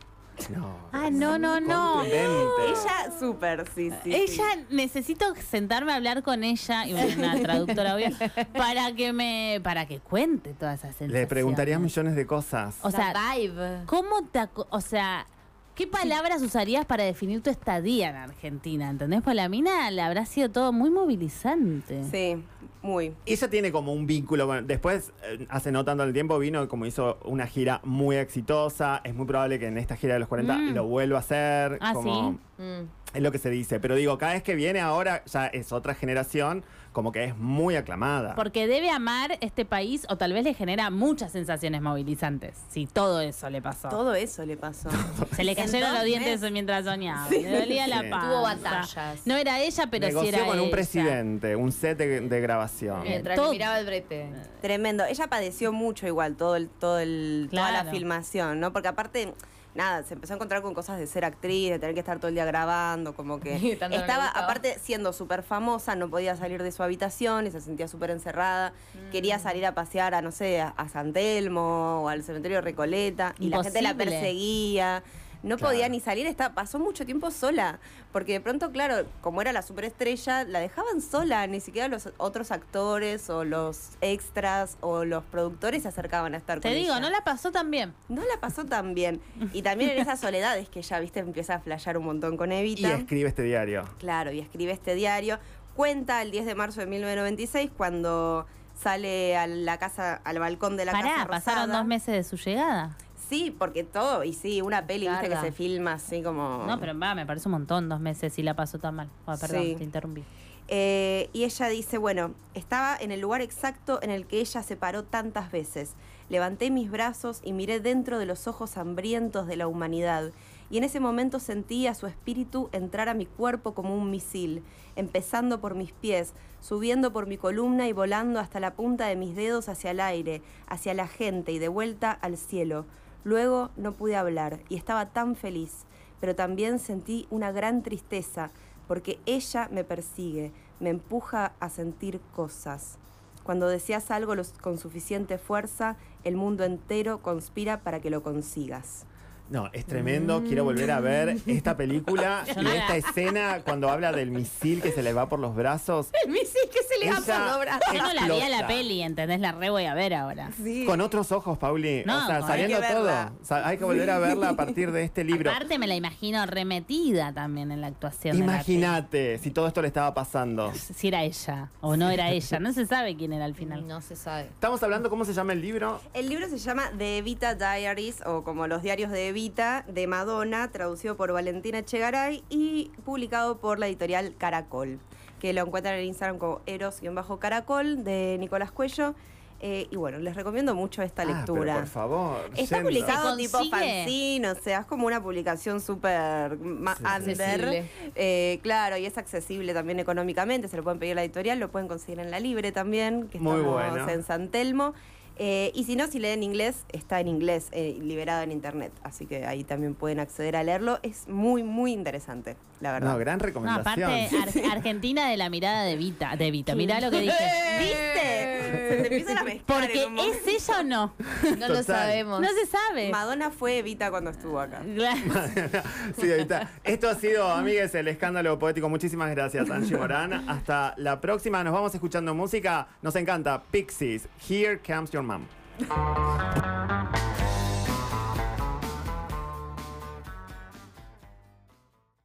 No. 0.49 0.75
Ah, 0.91 1.09
no, 1.11 1.37
no, 1.37 1.59
no. 1.59 2.03
Ella, 2.03 3.11
súper, 3.19 3.65
sí, 3.75 3.91
sí. 4.03 4.13
Ella, 4.13 4.43
sí. 4.53 4.65
necesito 4.69 5.25
sentarme 5.35 5.91
a 5.91 5.95
hablar 5.95 6.23
con 6.23 6.43
ella, 6.43 6.85
y 6.87 6.93
una 6.93 7.39
traductora 7.41 7.95
obvia, 7.95 8.11
para 8.53 8.93
que 8.93 9.13
me, 9.13 9.59
para 9.63 9.85
que 9.85 9.99
cuente 9.99 10.53
todas 10.53 10.79
esas 10.79 10.95
sensaciones. 10.95 11.21
Le 11.21 11.27
preguntarías 11.27 11.79
millones 11.79 12.15
de 12.15 12.25
cosas. 12.25 12.77
O 12.81 12.91
sea, 12.91 13.13
La 13.13 13.35
vibe. 13.35 13.85
¿cómo 13.85 14.23
te, 14.31 14.47
o 14.69 14.81
sea, 14.81 15.27
qué 15.75 15.87
palabras 15.87 16.41
usarías 16.41 16.85
para 16.85 17.03
definir 17.03 17.41
tu 17.41 17.49
estadía 17.49 18.09
en 18.09 18.15
Argentina? 18.15 18.89
¿Entendés? 18.89 19.21
Pues 19.21 19.35
la 19.35 19.49
mina 19.49 19.89
le 19.91 20.01
habrá 20.01 20.25
sido 20.25 20.49
todo 20.49 20.71
muy 20.73 20.89
movilizante. 20.89 22.03
Sí, 22.11 22.43
muy. 22.81 23.13
Ella 23.25 23.49
tiene 23.49 23.71
como 23.71 23.93
un 23.93 24.05
vínculo. 24.07 24.47
con- 24.47 24.65
después, 24.67 25.11
eh, 25.23 25.45
hace 25.49 25.71
no 25.71 25.83
tanto 25.85 26.03
el 26.03 26.13
tiempo, 26.13 26.39
vino 26.39 26.67
como 26.67 26.85
hizo 26.85 27.17
una 27.25 27.45
gira 27.47 27.81
muy 27.83 28.15
exitosa. 28.15 29.01
Es 29.03 29.13
muy 29.15 29.25
probable 29.25 29.59
que 29.59 29.67
en 29.67 29.77
esta 29.77 29.95
gira 29.95 30.13
de 30.13 30.19
los 30.19 30.29
40 30.29 30.57
Mm. 30.57 30.73
lo 30.73 30.85
vuelva 30.85 31.17
a 31.17 31.19
hacer. 31.19 31.77
Ah, 31.81 31.93
como, 31.93 32.39
¿sí? 32.57 32.63
Mm. 32.63 32.87
Es 33.13 33.21
lo 33.23 33.31
que 33.31 33.39
se 33.39 33.49
dice. 33.49 33.79
Pero 33.79 33.95
digo, 33.95 34.17
cada 34.17 34.33
vez 34.33 34.43
que 34.43 34.55
viene 34.55 34.79
ahora 34.79 35.23
ya 35.25 35.47
es 35.47 35.71
otra 35.71 35.95
generación, 35.95 36.63
como 36.91 37.11
que 37.11 37.23
es 37.23 37.35
muy 37.37 37.75
aclamada. 37.75 38.35
Porque 38.35 38.67
debe 38.67 38.89
amar 38.91 39.37
este 39.41 39.65
país 39.65 40.05
o 40.09 40.17
tal 40.17 40.33
vez 40.33 40.43
le 40.43 40.53
genera 40.53 40.89
muchas 40.91 41.31
sensaciones 41.31 41.81
movilizantes. 41.81 42.55
Si 42.69 42.85
todo 42.85 43.21
eso 43.21 43.49
le 43.49 43.61
pasó. 43.61 43.89
Todo 43.89 44.13
eso 44.15 44.45
le 44.45 44.57
pasó. 44.57 44.89
Se 45.35 45.43
le 45.43 45.55
cayeron 45.55 45.93
los 45.93 46.03
dientes 46.03 46.51
mientras 46.51 46.85
soñaba. 46.85 47.27
Le 47.29 47.59
dolía 47.59 47.85
Sí. 47.85 47.89
la 47.89 48.09
panza. 48.09 48.27
Tuvo 48.27 48.41
batallas. 48.43 49.21
No 49.25 49.35
era 49.37 49.59
ella, 49.59 49.87
pero 49.89 50.07
sí 50.07 50.13
Negoció 50.13 50.35
era 50.37 50.45
con 50.45 50.57
un 50.59 50.65
ella. 50.65 50.71
presidente, 50.71 51.55
un 51.55 51.71
set 51.71 51.97
de, 51.97 52.21
de 52.21 52.41
grabación. 52.41 53.01
Mientras 53.03 53.35
todo- 53.35 53.47
le 53.47 53.57
miraba 53.57 53.79
el 53.79 53.85
brete. 53.85 54.29
Tremendo. 54.61 55.03
Ella 55.05 55.27
padeció 55.27 55.71
mucho 55.71 56.05
igual 56.05 56.35
todo 56.35 56.55
el, 56.55 56.69
todo 56.69 56.99
el, 56.99 57.47
toda 57.51 57.71
la 57.71 57.85
filmación, 57.85 58.59
¿no? 58.59 58.71
Porque 58.73 58.87
aparte, 58.87 59.33
nada, 59.75 60.03
se 60.03 60.13
empezó 60.13 60.33
a 60.33 60.35
encontrar 60.35 60.61
con 60.61 60.73
cosas 60.73 60.99
de 60.99 61.07
ser 61.07 61.25
actriz, 61.25 61.69
de 61.69 61.79
tener 61.79 61.93
que 61.93 61.99
estar 61.99 62.17
todo 62.17 62.29
el 62.29 62.35
día 62.35 62.45
grabando, 62.45 63.13
como 63.13 63.39
que 63.39 63.73
estaba, 63.91 64.27
aparte, 64.27 64.77
siendo 64.81 65.13
súper 65.13 65.43
famosa, 65.43 65.95
no 65.95 66.09
podía 66.09 66.35
salir 66.35 66.63
de 66.63 66.71
su 66.71 66.83
habitación 66.83 67.47
y 67.47 67.51
se 67.51 67.61
sentía 67.61 67.87
súper 67.87 68.11
encerrada. 68.11 68.73
Quería 69.11 69.39
salir 69.39 69.65
a 69.65 69.73
pasear 69.73 70.13
a, 70.13 70.21
no 70.21 70.31
sé, 70.31 70.61
a, 70.61 70.69
a 70.69 70.89
San 70.89 71.13
Telmo 71.13 72.03
o 72.03 72.09
al 72.09 72.23
cementerio 72.23 72.57
de 72.57 72.61
Recoleta 72.61 73.35
y 73.39 73.49
la 73.49 73.63
gente 73.63 73.81
la 73.81 73.93
perseguía. 73.93 75.03
No 75.41 75.55
Claro. 75.57 75.71
podía 75.73 75.87
ni 75.87 75.99
salir, 76.01 76.27
estaba, 76.27 76.53
pasó 76.53 76.79
mucho 76.79 77.05
tiempo 77.05 77.31
sola, 77.31 77.79
porque 78.11 78.33
de 78.33 78.41
pronto, 78.41 78.71
claro, 78.71 79.05
como 79.21 79.41
era 79.41 79.53
la 79.53 79.61
superestrella, 79.61 80.43
la 80.43 80.59
dejaban 80.59 81.01
sola, 81.01 81.47
ni 81.47 81.61
siquiera 81.61 81.87
los 81.87 82.09
otros 82.17 82.51
actores 82.51 83.29
o 83.29 83.45
los 83.45 83.91
extras 84.01 84.77
o 84.81 85.05
los 85.05 85.23
productores 85.23 85.83
se 85.83 85.87
acercaban 85.87 86.33
a 86.33 86.37
estar 86.37 86.59
Te 86.59 86.67
con 86.67 86.75
digo, 86.77 86.91
ella. 86.91 86.99
no 86.99 87.09
la 87.09 87.21
pasó 87.23 87.51
tan 87.53 87.71
bien. 87.71 87.93
No 88.09 88.21
la 88.21 88.39
pasó 88.41 88.65
tan 88.65 88.93
bien. 88.93 89.21
Y 89.53 89.61
también 89.61 89.91
en 89.91 89.97
esas 89.99 90.19
soledades 90.19 90.67
que 90.67 90.81
ya, 90.81 90.99
viste, 90.99 91.21
empieza 91.21 91.55
a 91.55 91.59
flashear 91.61 91.97
un 91.97 92.03
montón 92.05 92.35
con 92.35 92.51
Y 92.51 92.55
Evita. 92.55 92.93
escribe 92.95 93.29
este 93.29 93.43
diario. 93.43 93.85
Claro, 93.99 94.31
y 94.33 94.39
escribe 94.39 94.73
este 94.73 94.93
diario. 94.95 95.39
Cuenta 95.73 96.21
el 96.21 96.31
10 96.31 96.45
de 96.47 96.55
marzo 96.55 96.81
de 96.81 96.87
1996 96.87 97.71
cuando 97.77 98.45
sale 98.75 99.37
a 99.37 99.47
la 99.47 99.77
casa, 99.77 100.19
al 100.23 100.39
balcón 100.39 100.75
de 100.75 100.85
la 100.85 100.91
Pará, 100.91 101.09
casa 101.15 101.27
pasaron 101.27 101.61
Rosada. 101.63 101.77
dos 101.79 101.87
meses 101.87 102.13
de 102.13 102.23
su 102.23 102.35
llegada. 102.37 102.97
Sí, 103.29 103.55
porque 103.57 103.83
todo, 103.83 104.23
y 104.23 104.33
sí, 104.33 104.61
una 104.61 104.87
peli, 104.87 105.07
viste, 105.07 105.29
que 105.29 105.37
se 105.37 105.51
filma 105.51 105.93
así 105.93 106.23
como... 106.23 106.65
No, 106.65 106.79
pero 106.79 106.97
va, 106.97 107.13
me 107.13 107.25
parece 107.27 107.47
un 107.47 107.53
montón 107.53 107.87
dos 107.87 107.99
meses 107.99 108.37
y 108.39 108.43
la 108.43 108.55
pasó 108.55 108.79
tan 108.79 108.95
mal. 108.95 109.09
Oh, 109.25 109.35
perdón, 109.39 109.63
Sí. 109.63 109.75
te 109.77 109.83
interrumpí. 109.83 110.23
Eh, 110.67 111.29
y 111.33 111.43
ella 111.45 111.67
dice, 111.67 111.97
bueno, 111.97 112.33
estaba 112.53 112.95
en 112.99 113.11
el 113.11 113.21
lugar 113.21 113.41
exacto 113.41 113.99
en 114.01 114.09
el 114.11 114.25
que 114.27 114.39
ella 114.39 114.61
se 114.63 114.75
paró 114.75 115.03
tantas 115.03 115.51
veces. 115.51 115.93
Levanté 116.29 116.69
mis 116.69 116.91
brazos 116.91 117.41
y 117.43 117.53
miré 117.53 117.79
dentro 117.79 118.19
de 118.19 118.25
los 118.27 118.47
ojos 118.47 118.77
hambrientos 118.77 119.47
de 119.47 119.57
la 119.57 119.67
humanidad. 119.67 120.31
Y 120.71 120.77
en 120.77 120.83
ese 120.83 120.99
momento 120.99 121.39
sentí 121.39 121.87
a 121.87 121.95
su 121.95 122.05
espíritu 122.05 122.69
entrar 122.71 123.09
a 123.09 123.15
mi 123.15 123.25
cuerpo 123.25 123.73
como 123.73 123.95
un 123.95 124.11
misil, 124.11 124.61
empezando 124.95 125.59
por 125.59 125.73
mis 125.73 125.91
pies, 125.91 126.33
subiendo 126.61 127.11
por 127.11 127.25
mi 127.25 127.37
columna 127.37 127.87
y 127.87 127.93
volando 127.93 128.39
hasta 128.39 128.59
la 128.59 128.73
punta 128.75 129.07
de 129.07 129.15
mis 129.15 129.35
dedos 129.35 129.69
hacia 129.69 129.89
el 129.91 129.99
aire, 129.99 130.43
hacia 130.67 130.93
la 130.93 131.07
gente 131.07 131.51
y 131.51 131.57
de 131.57 131.67
vuelta 131.69 132.11
al 132.11 132.37
cielo. 132.37 132.85
Luego 133.23 133.69
no 133.75 133.93
pude 133.93 134.15
hablar 134.15 134.59
y 134.69 134.75
estaba 134.75 135.07
tan 135.07 135.35
feliz, 135.35 135.85
pero 136.19 136.35
también 136.35 136.79
sentí 136.79 137.27
una 137.29 137.51
gran 137.51 137.83
tristeza 137.83 138.51
porque 138.87 139.19
ella 139.25 139.67
me 139.71 139.83
persigue, 139.83 140.51
me 140.79 140.89
empuja 140.89 141.53
a 141.59 141.69
sentir 141.69 142.21
cosas. 142.35 142.97
Cuando 143.43 143.67
deseas 143.67 144.11
algo 144.11 144.33
con 144.61 144.77
suficiente 144.77 145.37
fuerza, 145.37 145.97
el 146.23 146.35
mundo 146.35 146.63
entero 146.63 147.21
conspira 147.21 147.81
para 147.81 147.99
que 147.99 148.09
lo 148.09 148.23
consigas. 148.23 149.05
No, 149.49 149.69
es 149.73 149.85
tremendo. 149.85 150.43
Quiero 150.43 150.63
volver 150.63 150.91
a 150.91 150.99
ver 150.99 151.37
esta 151.47 151.75
película 151.75 152.43
y 152.61 152.67
esta 152.67 152.95
escena 152.95 153.61
cuando 153.63 153.89
habla 153.89 154.11
del 154.11 154.29
misil 154.29 154.81
que 154.81 154.91
se 154.91 155.01
le 155.01 155.11
va 155.11 155.27
por 155.27 155.39
los 155.39 155.55
brazos. 155.55 156.09
El 156.23 156.31
misil 156.31 156.61
que 156.71 156.83
se 156.83 157.03
le 157.03 157.11
va 157.11 157.15
por 157.15 157.45
los 157.47 157.59
brazos. 157.59 157.93
Yo 157.93 158.01
no 158.01 158.13
la 158.13 158.35
vi 158.35 158.41
a 158.41 158.49
la 158.49 158.67
peli, 158.67 159.01
¿entendés? 159.01 159.39
La 159.39 159.51
re 159.51 159.71
voy 159.71 159.85
a 159.85 159.95
ver 159.95 160.13
ahora. 160.13 160.51
Sí. 160.63 160.85
Con 160.85 161.01
otros 161.01 161.31
ojos, 161.31 161.57
Pauli. 161.57 162.03
No, 162.05 162.23
o 162.23 162.27
sea, 162.27 162.41
sabiendo 162.41 162.77
Hay 162.77 162.83
que 162.83 162.93
todo. 162.93 163.31
hay 163.65 163.77
que 163.77 163.83
volver 163.83 164.09
a 164.11 164.19
verla 164.19 164.49
a 164.49 164.55
partir 164.55 164.91
de 164.91 165.03
este 165.03 165.23
libro. 165.23 165.49
Aparte 165.49 165.79
me 165.79 165.87
la 165.87 165.95
imagino 165.95 166.45
remetida 166.45 167.33
también 167.33 167.71
en 167.71 167.81
la 167.81 167.87
actuación. 167.87 168.37
Imagínate 168.37 169.39
si 169.39 169.49
todo 169.49 169.67
esto 169.67 169.81
le 169.81 169.87
estaba 169.87 170.13
pasando. 170.13 170.71
Si 170.75 171.07
era 171.07 171.23
ella 171.23 171.69
o 171.81 171.97
no 171.97 172.11
era 172.11 172.29
ella. 172.29 172.59
No 172.59 172.71
se 172.71 172.85
sabe 172.85 173.15
quién 173.15 173.33
era 173.33 173.45
al 173.45 173.55
final. 173.55 173.87
No 173.87 174.01
se 174.01 174.15
sabe. 174.15 174.43
Estamos 174.43 174.83
hablando, 174.83 175.09
¿cómo 175.09 175.25
se 175.25 175.33
llama 175.33 175.53
el 175.53 175.61
libro? 175.61 175.99
El 176.13 176.29
libro 176.29 176.47
se 176.47 176.59
llama 176.59 176.91
The 176.97 177.17
Evita 177.17 177.55
Diaries 177.55 178.21
o 178.25 178.43
como 178.43 178.67
los 178.67 178.83
diarios 178.83 179.09
de 179.09 179.29
Evita 179.29 179.38
de 179.39 180.05
Madonna, 180.05 180.69
traducido 180.69 181.15
por 181.15 181.31
Valentina 181.31 181.79
Echegaray 181.79 182.43
y 182.49 182.91
publicado 183.05 183.57
por 183.59 183.79
la 183.79 183.87
editorial 183.87 184.35
Caracol, 184.37 184.99
que 185.39 185.53
lo 185.53 185.61
encuentran 185.61 185.95
en 185.95 186.07
Instagram 186.07 186.37
como 186.37 186.59
Eros-Caracol 186.65 188.03
de 188.03 188.35
Nicolás 188.37 188.71
Cuello. 188.73 189.15
Eh, 189.61 189.87
y 189.91 189.95
bueno, 189.95 190.19
les 190.19 190.35
recomiendo 190.35 190.75
mucho 190.75 191.01
esta 191.03 191.21
Ah, 191.21 191.25
pero 191.25 191.37
lectura. 191.37 191.75
por 191.75 191.87
favor. 191.87 192.49
Está 192.57 192.77
yendo. 192.77 192.89
publicado 192.89 193.31
¿Se 193.35 193.41
tipo 193.43 193.59
fanzine, 193.69 194.49
o 194.51 194.55
sea, 194.55 194.79
es 194.79 194.85
como 194.85 195.07
una 195.07 195.21
publicación 195.23 195.79
súper 195.79 196.57
Sí. 196.57 196.63
under. 196.65 196.97
Accesible. 197.05 197.89
Eh, 198.15 198.59
claro, 198.61 198.97
y 198.97 199.05
es 199.05 199.17
accesible 199.17 199.73
también 199.73 199.99
económicamente, 200.01 200.67
se 200.67 200.75
lo 200.77 200.83
pueden 200.83 200.99
pedir 200.99 201.13
a 201.13 201.15
la 201.15 201.23
editorial, 201.23 201.59
lo 201.59 201.69
pueden 201.71 201.87
conseguir 201.87 202.19
en 202.19 202.29
la 202.31 202.39
Libre 202.41 202.71
también, 202.73 203.27
que 203.29 203.39
Muy 203.39 203.57
estamos 203.57 203.73
bueno. 203.73 204.09
en 204.09 204.23
San 204.23 204.49
Telmo. 204.49 204.93
Eh, 205.41 205.71
y 205.73 205.85
si 205.85 205.95
no, 205.95 206.05
si 206.07 206.19
leen 206.19 206.43
inglés, 206.43 206.83
está 206.91 207.19
en 207.21 207.29
inglés, 207.29 207.69
eh, 207.71 207.97
liberado 208.01 208.43
en 208.43 208.51
internet. 208.51 208.91
Así 209.03 209.25
que 209.25 209.45
ahí 209.45 209.63
también 209.63 209.95
pueden 209.95 210.19
acceder 210.19 210.55
a 210.57 210.63
leerlo. 210.63 210.99
Es 211.01 211.27
muy, 211.29 211.63
muy 211.63 211.93
interesante, 211.93 212.57
la 212.81 212.91
verdad. 212.91 213.11
No, 213.13 213.17
gran 213.17 213.37
No, 213.39 213.45
recomendación. 213.45 214.11
aparte, 214.11 214.61
Ar- 214.65 214.71
Argentina 214.73 215.29
de 215.29 215.37
la 215.37 215.49
mirada 215.49 215.83
de 215.83 215.95
Vita. 215.95 216.35
De 216.35 216.51
Vita, 216.51 216.75
mirá 216.75 216.99
lo 216.99 217.09
que 217.09 217.21
dije. 217.21 217.35
¿Viste? 217.79 218.49
Se 218.69 218.95
te 218.97 219.01
empiezan 219.03 219.37
a 219.37 219.43
mezclar 219.43 219.79
Porque 219.81 220.03
en 220.03 220.09
un 220.09 220.15
momento. 220.15 220.37
es 220.47 220.67
ella 220.67 220.79
o 220.79 220.83
no. 220.83 221.13
No 221.57 221.67
lo 221.69 221.83
sabemos. 221.83 222.41
No 222.41 222.47
se 222.49 222.65
sabe. 222.65 223.09
Madonna 223.09 223.49
fue 223.49 223.77
Evita 223.79 224.11
cuando 224.11 224.29
estuvo 224.31 224.59
acá. 224.59 224.81
Sí, 226.19 226.29
está. 226.31 226.69
Esto 226.83 227.09
ha 227.09 227.15
sido, 227.15 227.49
amigues, 227.49 227.95
el 227.95 228.07
escándalo 228.07 228.59
poético. 228.59 228.89
Muchísimas 228.89 229.29
gracias, 229.31 229.69
Angie 229.69 229.97
Morán. 229.97 230.33
Hasta 230.49 230.93
la 230.97 231.21
próxima. 231.21 231.63
Nos 231.63 231.73
vamos 231.73 231.93
escuchando 231.95 232.33
música. 232.35 232.87
Nos 233.01 233.15
encanta. 233.15 233.63
Pixies. 233.71 234.27
Here 234.49 234.79
comes 234.85 235.11
your 235.11 235.23
Mom. 235.29 235.45